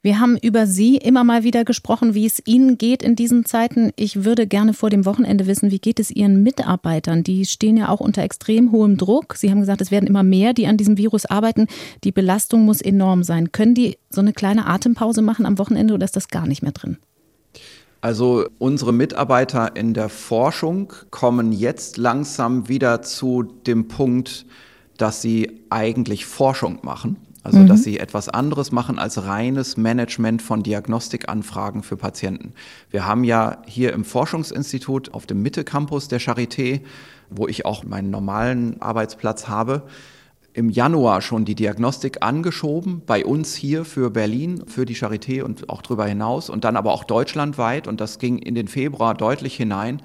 Wir 0.06 0.20
haben 0.20 0.38
über 0.38 0.68
Sie 0.68 0.98
immer 0.98 1.24
mal 1.24 1.46
wieder 1.46 1.64
gesprochen, 1.64 2.14
wie 2.14 2.26
es 2.26 2.42
Ihnen 2.46 2.78
geht 2.78 3.02
in 3.02 3.16
diesen 3.16 3.46
Zeiten. 3.46 3.94
Ich 3.96 4.26
würde 4.26 4.48
gerne 4.48 4.74
vor 4.74 4.90
dem 4.90 5.06
Wochenende 5.06 5.48
wissen, 5.48 5.72
wie 5.72 5.80
geht 5.80 5.98
es 5.98 6.12
Ihren 6.12 6.44
Mitarbeitern? 6.44 7.24
Die 7.24 7.46
stehen 7.46 7.78
ja 7.78 7.88
auch 7.88 8.02
unter 8.02 8.22
extrem 8.22 8.74
hohem 8.74 8.98
Druck. 8.98 9.36
Sie 9.38 9.50
haben 9.50 9.62
gesagt, 9.62 9.80
es 9.80 9.92
werden 9.92 10.06
immer 10.06 10.24
mehr, 10.24 10.52
die 10.52 10.68
an 10.68 10.76
diesem 10.76 10.98
Virus 10.98 11.26
arbeiten. 11.26 11.68
Die 12.04 12.12
Belastung 12.12 12.66
muss 12.66 12.82
enorm 12.82 13.24
sein. 13.24 13.54
Können 13.54 13.76
die 13.76 13.98
so 14.10 14.20
eine 14.20 14.34
kleine 14.34 14.66
Atempause 14.66 15.22
machen 15.22 15.46
am 15.46 15.58
Wochenende 15.58 15.94
oder 15.94 16.04
ist 16.04 16.18
das 16.18 16.28
gar 16.28 16.48
nicht 16.48 16.64
mehr 16.64 16.74
drin? 16.74 16.98
Also 18.02 18.46
unsere 18.60 18.92
Mitarbeiter 18.92 19.78
in 19.78 19.94
der 19.94 20.10
Forschung 20.10 20.92
kommen 21.12 21.54
jetzt 21.54 21.96
langsam 21.96 22.68
wieder 22.68 23.04
zu 23.04 23.44
dem 23.44 23.88
Punkt, 23.88 24.46
dass 25.04 25.22
sie 25.22 25.60
eigentlich 25.70 26.26
Forschung 26.26 26.80
machen. 26.82 27.18
Also, 27.44 27.60
mhm. 27.60 27.68
dass 27.68 27.84
sie 27.84 28.00
etwas 28.00 28.30
anderes 28.30 28.72
machen 28.72 28.98
als 28.98 29.26
reines 29.26 29.76
Management 29.76 30.42
von 30.42 30.64
Diagnostikanfragen 30.64 31.84
für 31.84 31.98
Patienten. 31.98 32.54
Wir 32.90 33.06
haben 33.06 33.26
ja 33.26 33.58
hier 33.66 33.92
im 33.92 34.06
Forschungsinstitut 34.06 35.14
auf 35.14 35.26
dem 35.26 35.42
Mitte 35.42 35.66
Campus 35.66 36.08
der 36.08 36.22
Charité, 36.22 36.80
wo 37.30 37.50
ich 37.50 37.66
auch 37.66 37.84
meinen 37.84 38.12
normalen 38.12 38.82
Arbeitsplatz 38.82 39.50
habe, 39.50 39.84
im 40.54 40.70
Januar 40.70 41.22
schon 41.22 41.44
die 41.44 41.56
Diagnostik 41.56 42.24
angeschoben, 42.24 43.02
bei 43.06 43.26
uns 43.26 43.56
hier 43.56 43.84
für 43.84 44.10
Berlin, 44.10 44.64
für 44.68 44.86
die 44.86 44.96
Charité 44.96 45.44
und 45.44 45.70
auch 45.70 45.82
darüber 45.82 46.06
hinaus 46.06 46.50
und 46.50 46.64
dann 46.64 46.78
aber 46.78 46.94
auch 46.94 47.04
deutschlandweit 47.04 47.90
und 47.90 48.00
das 48.00 48.20
ging 48.20 48.38
in 48.38 48.56
den 48.56 48.70
Februar 48.70 49.16
deutlich 49.16 49.58
hinein 49.58 50.02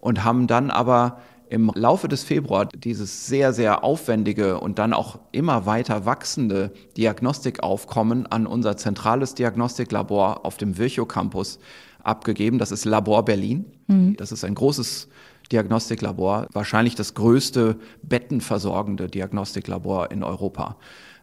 und 0.00 0.24
haben 0.24 0.48
dann 0.48 0.72
aber 0.72 1.20
im 1.50 1.72
Laufe 1.74 2.06
des 2.06 2.22
Februar 2.22 2.66
dieses 2.66 3.26
sehr, 3.26 3.52
sehr 3.52 3.82
aufwendige 3.82 4.60
und 4.60 4.78
dann 4.78 4.92
auch 4.92 5.18
immer 5.32 5.66
weiter 5.66 6.06
wachsende 6.06 6.72
Diagnostikaufkommen 6.96 8.26
an 8.28 8.46
unser 8.46 8.76
zentrales 8.76 9.34
Diagnostiklabor 9.34 10.46
auf 10.46 10.58
dem 10.58 10.78
Virchow 10.78 11.08
Campus 11.08 11.58
abgegeben. 12.04 12.58
Das 12.58 12.70
ist 12.70 12.84
Labor 12.84 13.24
Berlin. 13.24 13.64
Mhm. 13.88 14.16
Das 14.16 14.30
ist 14.30 14.44
ein 14.44 14.54
großes 14.54 15.08
Diagnostiklabor, 15.50 16.46
wahrscheinlich 16.52 16.94
das 16.94 17.14
größte 17.14 17.76
bettenversorgende 18.04 19.08
Diagnostiklabor 19.08 20.12
in 20.12 20.22
Europa. 20.22 20.76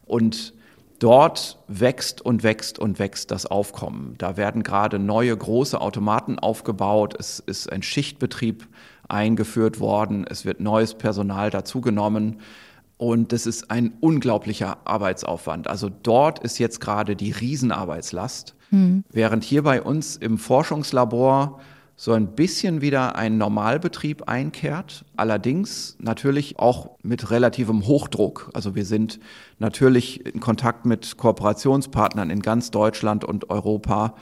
Und 0.06 0.54
dort 1.00 1.60
wächst 1.68 2.22
und 2.22 2.44
wächst 2.44 2.80
und 2.80 3.00
wächst 3.00 3.32
das 3.32 3.46
Aufkommen. 3.46 4.16
Da 4.18 4.36
werden 4.36 4.64
gerade 4.64 5.00
neue 5.00 5.36
große 5.36 5.80
Automaten 5.80 6.40
aufgebaut. 6.40 7.16
Es 7.18 7.40
ist 7.40 7.72
ein 7.72 7.84
Schichtbetrieb 7.84 8.68
eingeführt 9.08 9.80
worden. 9.80 10.26
Es 10.30 10.46
wird 10.46 10.60
neues 10.60 10.94
Personal 10.94 11.50
dazugenommen. 11.50 12.38
Und 12.98 13.32
das 13.32 13.46
ist 13.46 13.70
ein 13.70 13.94
unglaublicher 14.00 14.80
Arbeitsaufwand. 14.86 15.68
Also 15.68 15.90
dort 15.90 16.40
ist 16.40 16.58
jetzt 16.58 16.82
gerade 16.82 17.16
die 17.16 17.32
Riesenarbeitslast. 17.32 18.56
Mhm. 18.72 19.04
Während 19.12 19.44
hier 19.44 19.64
bei 19.64 19.82
uns 19.82 20.16
im 20.18 20.38
Forschungslabor 20.38 21.60
so 22.00 22.12
ein 22.12 22.36
bisschen 22.36 22.82
wieder 22.82 23.16
ein 23.16 23.40
Normalbetrieb 23.40 24.30
einkehrt. 24.30 25.04
Allerdings 25.16 25.96
natürlich 26.00 26.60
auch 26.60 26.92
mit 27.02 27.32
relativem 27.32 27.88
Hochdruck. 27.88 28.52
Also 28.54 28.76
wir 28.76 28.86
sind 28.86 29.20
natürlich 29.58 30.24
in 30.26 30.40
Kontakt 30.40 30.86
mit 30.86 31.18
Kooperationspartnern 31.18 32.30
in 32.30 32.42
ganz 32.42 32.70
Deutschland 32.70 33.24
und 33.24 33.50
Europa, 33.50 34.14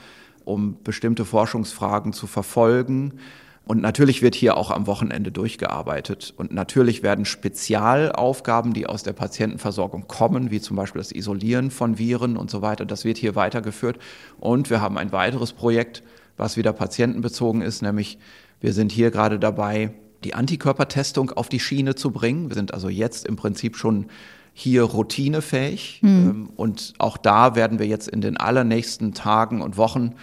um 0.46 0.82
bestimmte 0.82 1.26
Forschungsfragen 1.26 2.14
zu 2.14 2.26
verfolgen. 2.26 3.20
Und 3.66 3.82
natürlich 3.82 4.22
wird 4.22 4.36
hier 4.36 4.56
auch 4.56 4.70
am 4.70 4.86
Wochenende 4.86 5.32
durchgearbeitet. 5.32 6.32
Und 6.36 6.52
natürlich 6.52 7.02
werden 7.02 7.24
Spezialaufgaben, 7.24 8.72
die 8.72 8.86
aus 8.86 9.02
der 9.02 9.12
Patientenversorgung 9.12 10.06
kommen, 10.06 10.52
wie 10.52 10.60
zum 10.60 10.76
Beispiel 10.76 11.00
das 11.00 11.10
Isolieren 11.10 11.72
von 11.72 11.98
Viren 11.98 12.36
und 12.36 12.48
so 12.48 12.62
weiter, 12.62 12.86
das 12.86 13.04
wird 13.04 13.18
hier 13.18 13.34
weitergeführt. 13.34 13.98
Und 14.38 14.70
wir 14.70 14.80
haben 14.80 14.96
ein 14.96 15.10
weiteres 15.10 15.52
Projekt, 15.52 16.04
was 16.36 16.56
wieder 16.56 16.72
patientenbezogen 16.72 17.60
ist, 17.60 17.82
nämlich 17.82 18.18
wir 18.60 18.72
sind 18.72 18.92
hier 18.92 19.10
gerade 19.10 19.40
dabei, 19.40 19.92
die 20.22 20.34
Antikörpertestung 20.34 21.32
auf 21.32 21.48
die 21.48 21.60
Schiene 21.60 21.96
zu 21.96 22.12
bringen. 22.12 22.48
Wir 22.48 22.54
sind 22.54 22.72
also 22.72 22.88
jetzt 22.88 23.26
im 23.26 23.34
Prinzip 23.34 23.76
schon 23.76 24.06
hier 24.54 24.84
routinefähig. 24.84 26.00
Mhm. 26.02 26.50
Und 26.56 26.94
auch 26.98 27.16
da 27.16 27.56
werden 27.56 27.78
wir 27.78 27.86
jetzt 27.86 28.08
in 28.08 28.20
den 28.20 28.36
allernächsten 28.36 29.12
Tagen 29.12 29.60
und 29.60 29.76
Wochen 29.76 30.14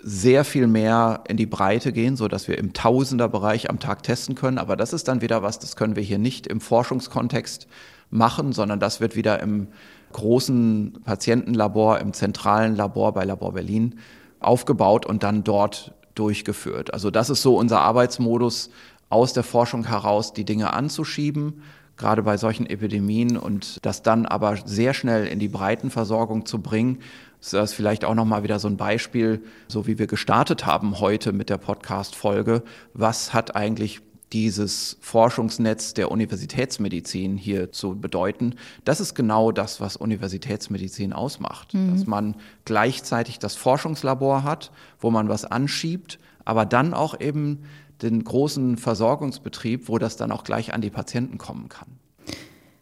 sehr 0.00 0.44
viel 0.44 0.66
mehr 0.66 1.24
in 1.26 1.36
die 1.36 1.46
Breite 1.46 1.92
gehen, 1.92 2.16
so 2.16 2.28
dass 2.28 2.46
wir 2.46 2.56
im 2.58 2.72
Tausenderbereich 2.72 3.68
am 3.68 3.80
Tag 3.80 4.02
testen 4.02 4.34
können. 4.34 4.58
Aber 4.58 4.76
das 4.76 4.92
ist 4.92 5.08
dann 5.08 5.20
wieder 5.20 5.42
was, 5.42 5.58
das 5.58 5.76
können 5.76 5.96
wir 5.96 6.02
hier 6.02 6.18
nicht 6.18 6.46
im 6.46 6.60
Forschungskontext 6.60 7.66
machen, 8.10 8.52
sondern 8.52 8.80
das 8.80 9.00
wird 9.00 9.16
wieder 9.16 9.40
im 9.40 9.68
großen 10.12 11.00
Patientenlabor, 11.04 11.98
im 11.98 12.12
zentralen 12.12 12.76
Labor 12.76 13.12
bei 13.12 13.24
Labor 13.24 13.52
Berlin 13.52 13.96
aufgebaut 14.40 15.04
und 15.04 15.22
dann 15.22 15.44
dort 15.44 15.92
durchgeführt. 16.14 16.94
Also 16.94 17.10
das 17.10 17.28
ist 17.28 17.42
so 17.42 17.56
unser 17.56 17.80
Arbeitsmodus, 17.80 18.70
aus 19.10 19.32
der 19.32 19.42
Forschung 19.42 19.86
heraus 19.86 20.34
die 20.34 20.44
Dinge 20.44 20.72
anzuschieben, 20.74 21.62
gerade 21.96 22.22
bei 22.22 22.36
solchen 22.36 22.66
Epidemien 22.66 23.36
und 23.36 23.84
das 23.84 24.02
dann 24.02 24.26
aber 24.26 24.58
sehr 24.64 24.92
schnell 24.92 25.26
in 25.26 25.38
die 25.38 25.48
Breitenversorgung 25.48 26.44
zu 26.44 26.60
bringen 26.60 26.98
das 27.40 27.70
ist 27.70 27.74
vielleicht 27.74 28.04
auch 28.04 28.14
nochmal 28.14 28.42
wieder 28.42 28.58
so 28.58 28.68
ein 28.68 28.76
Beispiel, 28.76 29.42
so 29.68 29.86
wie 29.86 29.98
wir 29.98 30.06
gestartet 30.06 30.66
haben 30.66 31.00
heute 31.00 31.32
mit 31.32 31.50
der 31.50 31.58
Podcast-Folge. 31.58 32.62
Was 32.94 33.32
hat 33.32 33.54
eigentlich 33.54 34.00
dieses 34.32 34.98
Forschungsnetz 35.00 35.94
der 35.94 36.10
Universitätsmedizin 36.10 37.36
hier 37.36 37.72
zu 37.72 37.98
bedeuten. 37.98 38.56
Das 38.84 39.00
ist 39.00 39.14
genau 39.14 39.52
das, 39.52 39.80
was 39.80 39.96
Universitätsmedizin 39.96 41.12
ausmacht. 41.12 41.74
Mhm. 41.74 41.92
Dass 41.92 42.06
man 42.06 42.36
gleichzeitig 42.64 43.38
das 43.38 43.54
Forschungslabor 43.54 44.44
hat, 44.44 44.70
wo 45.00 45.10
man 45.10 45.28
was 45.28 45.44
anschiebt, 45.44 46.18
aber 46.44 46.66
dann 46.66 46.94
auch 46.94 47.18
eben 47.18 47.64
den 48.02 48.22
großen 48.22 48.76
Versorgungsbetrieb, 48.76 49.88
wo 49.88 49.98
das 49.98 50.16
dann 50.16 50.30
auch 50.30 50.44
gleich 50.44 50.72
an 50.72 50.80
die 50.80 50.90
Patienten 50.90 51.38
kommen 51.38 51.68
kann. 51.68 51.98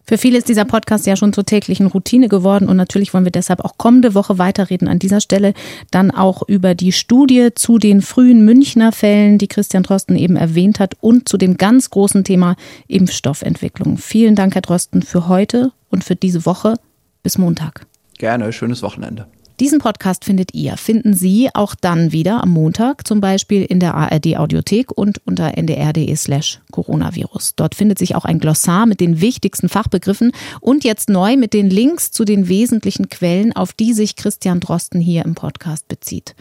Für 0.08 0.18
viele 0.18 0.38
ist 0.38 0.48
dieser 0.48 0.64
Podcast 0.64 1.04
ja 1.06 1.16
schon 1.16 1.32
zur 1.32 1.44
täglichen 1.44 1.86
Routine 1.86 2.28
geworden 2.28 2.68
und 2.68 2.76
natürlich 2.76 3.12
wollen 3.12 3.24
wir 3.24 3.32
deshalb 3.32 3.64
auch 3.64 3.76
kommende 3.76 4.14
Woche 4.14 4.38
weiterreden. 4.38 4.86
An 4.86 5.00
dieser 5.00 5.20
Stelle 5.20 5.52
dann 5.90 6.12
auch 6.12 6.42
über 6.46 6.76
die 6.76 6.92
Studie 6.92 7.48
zu 7.54 7.78
den 7.78 8.02
frühen 8.02 8.44
Münchner 8.44 8.92
Fällen, 8.92 9.38
die 9.38 9.48
Christian 9.48 9.82
Drosten 9.82 10.16
eben 10.16 10.36
erwähnt 10.36 10.78
hat 10.78 10.94
und 11.00 11.28
zu 11.28 11.36
dem 11.36 11.56
ganz 11.56 11.90
großen 11.90 12.22
Thema 12.22 12.54
Impfstoffentwicklung. 12.86 13.98
Vielen 13.98 14.36
Dank, 14.36 14.54
Herr 14.54 14.62
Drosten, 14.62 15.02
für 15.02 15.26
heute 15.26 15.72
und 15.90 16.04
für 16.04 16.14
diese 16.14 16.46
Woche. 16.46 16.74
Bis 17.24 17.36
Montag. 17.36 17.86
Gerne, 18.18 18.52
schönes 18.52 18.82
Wochenende. 18.82 19.26
Diesen 19.58 19.78
Podcast 19.78 20.26
findet 20.26 20.52
ihr, 20.52 20.76
finden 20.76 21.14
Sie 21.14 21.48
auch 21.54 21.74
dann 21.74 22.12
wieder 22.12 22.42
am 22.42 22.50
Montag, 22.50 23.06
zum 23.06 23.22
Beispiel 23.22 23.62
in 23.62 23.80
der 23.80 23.94
ARD 23.94 24.36
Audiothek 24.36 24.92
und 24.92 25.22
unter 25.24 25.56
ndr.de 25.56 26.14
slash 26.14 26.60
Coronavirus. 26.72 27.54
Dort 27.56 27.74
findet 27.74 27.98
sich 27.98 28.14
auch 28.14 28.26
ein 28.26 28.38
Glossar 28.38 28.84
mit 28.84 29.00
den 29.00 29.22
wichtigsten 29.22 29.70
Fachbegriffen 29.70 30.32
und 30.60 30.84
jetzt 30.84 31.08
neu 31.08 31.38
mit 31.38 31.54
den 31.54 31.70
Links 31.70 32.10
zu 32.10 32.26
den 32.26 32.48
wesentlichen 32.48 33.08
Quellen, 33.08 33.56
auf 33.56 33.72
die 33.72 33.94
sich 33.94 34.16
Christian 34.16 34.60
Drosten 34.60 35.00
hier 35.00 35.24
im 35.24 35.34
Podcast 35.34 35.88
bezieht. 35.88 36.34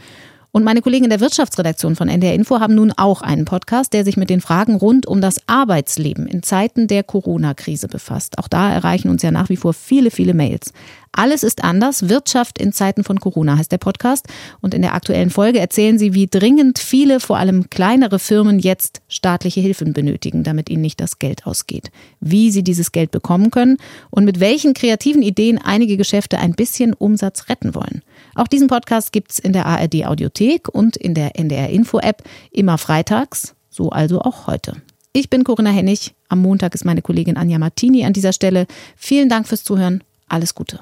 Und 0.56 0.64
meine 0.64 0.82
Kollegen 0.82 1.04
in 1.04 1.10
der 1.10 1.20
Wirtschaftsredaktion 1.20 1.98
von 1.98 2.08
NDR 2.08 2.34
Info 2.34 2.62
haben 2.62 2.76
nun 2.76 2.94
auch 2.96 3.22
einen 3.22 3.44
Podcast, 3.44 3.92
der 3.92 4.06
sich 4.06 4.16
mit 4.16 4.30
den 4.30 4.40
Fragen 4.40 4.76
rund 4.76 5.06
um 5.06 5.20
das 5.20 5.36
Arbeitsleben 5.48 6.28
in 6.28 6.44
Zeiten 6.44 6.88
der 6.88 7.04
Corona-Krise 7.04 7.90
befasst. 7.90 8.38
Auch 8.38 8.48
da 8.48 8.72
erreichen 8.72 9.10
uns 9.10 9.22
ja 9.22 9.32
nach 9.32 9.50
wie 9.50 9.58
vor 9.58 9.74
viele, 9.74 10.12
viele 10.12 10.34
Mails. 10.34 10.72
Alles 11.18 11.44
ist 11.44 11.64
anders. 11.64 12.10
Wirtschaft 12.10 12.60
in 12.60 12.74
Zeiten 12.74 13.04
von 13.06 13.20
Corona 13.20 13.58
heißt 13.58 13.72
der 13.72 13.78
Podcast. 13.78 14.28
Und 14.60 14.74
in 14.74 14.82
der 14.82 14.94
aktuellen 14.94 15.30
Folge 15.30 15.60
erzählen 15.60 15.98
sie, 15.98 16.14
wie 16.14 16.28
dringend 16.28 16.78
viele, 16.78 17.22
vor 17.22 17.38
allem 17.38 17.70
kleinere 17.70 18.20
Firmen 18.20 18.60
jetzt 18.60 19.02
staatliche 19.08 19.62
Hilfen 19.62 19.94
benötigen, 19.94 20.44
damit 20.44 20.70
ihnen 20.70 20.82
nicht 20.82 21.00
das 21.00 21.20
Geld 21.20 21.48
ausgeht. 21.48 21.90
Wie 22.20 22.52
sie 22.52 22.64
dieses 22.64 22.92
Geld 22.92 23.12
bekommen 23.12 23.50
können 23.50 23.78
und 24.10 24.26
mit 24.26 24.42
welchen 24.42 24.74
kreativen 24.74 25.22
Ideen 25.22 25.58
einige 25.58 25.96
Geschäfte 25.96 26.38
ein 26.38 26.54
bisschen 26.54 26.94
Umsatz 26.94 27.48
retten 27.48 27.76
wollen. 27.76 28.02
Auch 28.36 28.48
diesen 28.48 28.68
Podcast 28.68 29.14
gibt's 29.14 29.40
in 29.40 29.54
der 29.54 29.66
ARD 29.66 30.06
Audiothek 30.06 30.68
und 30.68 30.98
in 30.98 31.14
der 31.14 31.40
NDR 31.40 31.70
Info 31.70 32.00
App 32.00 32.24
immer 32.52 32.78
freitags, 32.78 33.56
so 33.70 33.90
also 33.90 34.22
auch 34.22 34.48
heute. 34.48 34.74
Ich 35.14 35.30
bin 35.30 35.46
Corinna 35.46 35.70
Hennig. 35.70 36.14
Am 36.28 36.42
Montag 36.42 36.76
ist 36.76 36.84
meine 36.84 37.02
Kollegin 37.02 37.38
Anja 37.38 37.58
Martini 37.58 38.04
an 38.04 38.12
dieser 38.12 38.34
Stelle. 38.34 38.68
Vielen 38.98 39.30
Dank 39.30 39.48
fürs 39.48 39.64
Zuhören. 39.64 40.04
Alles 40.28 40.56
Gute. 40.56 40.82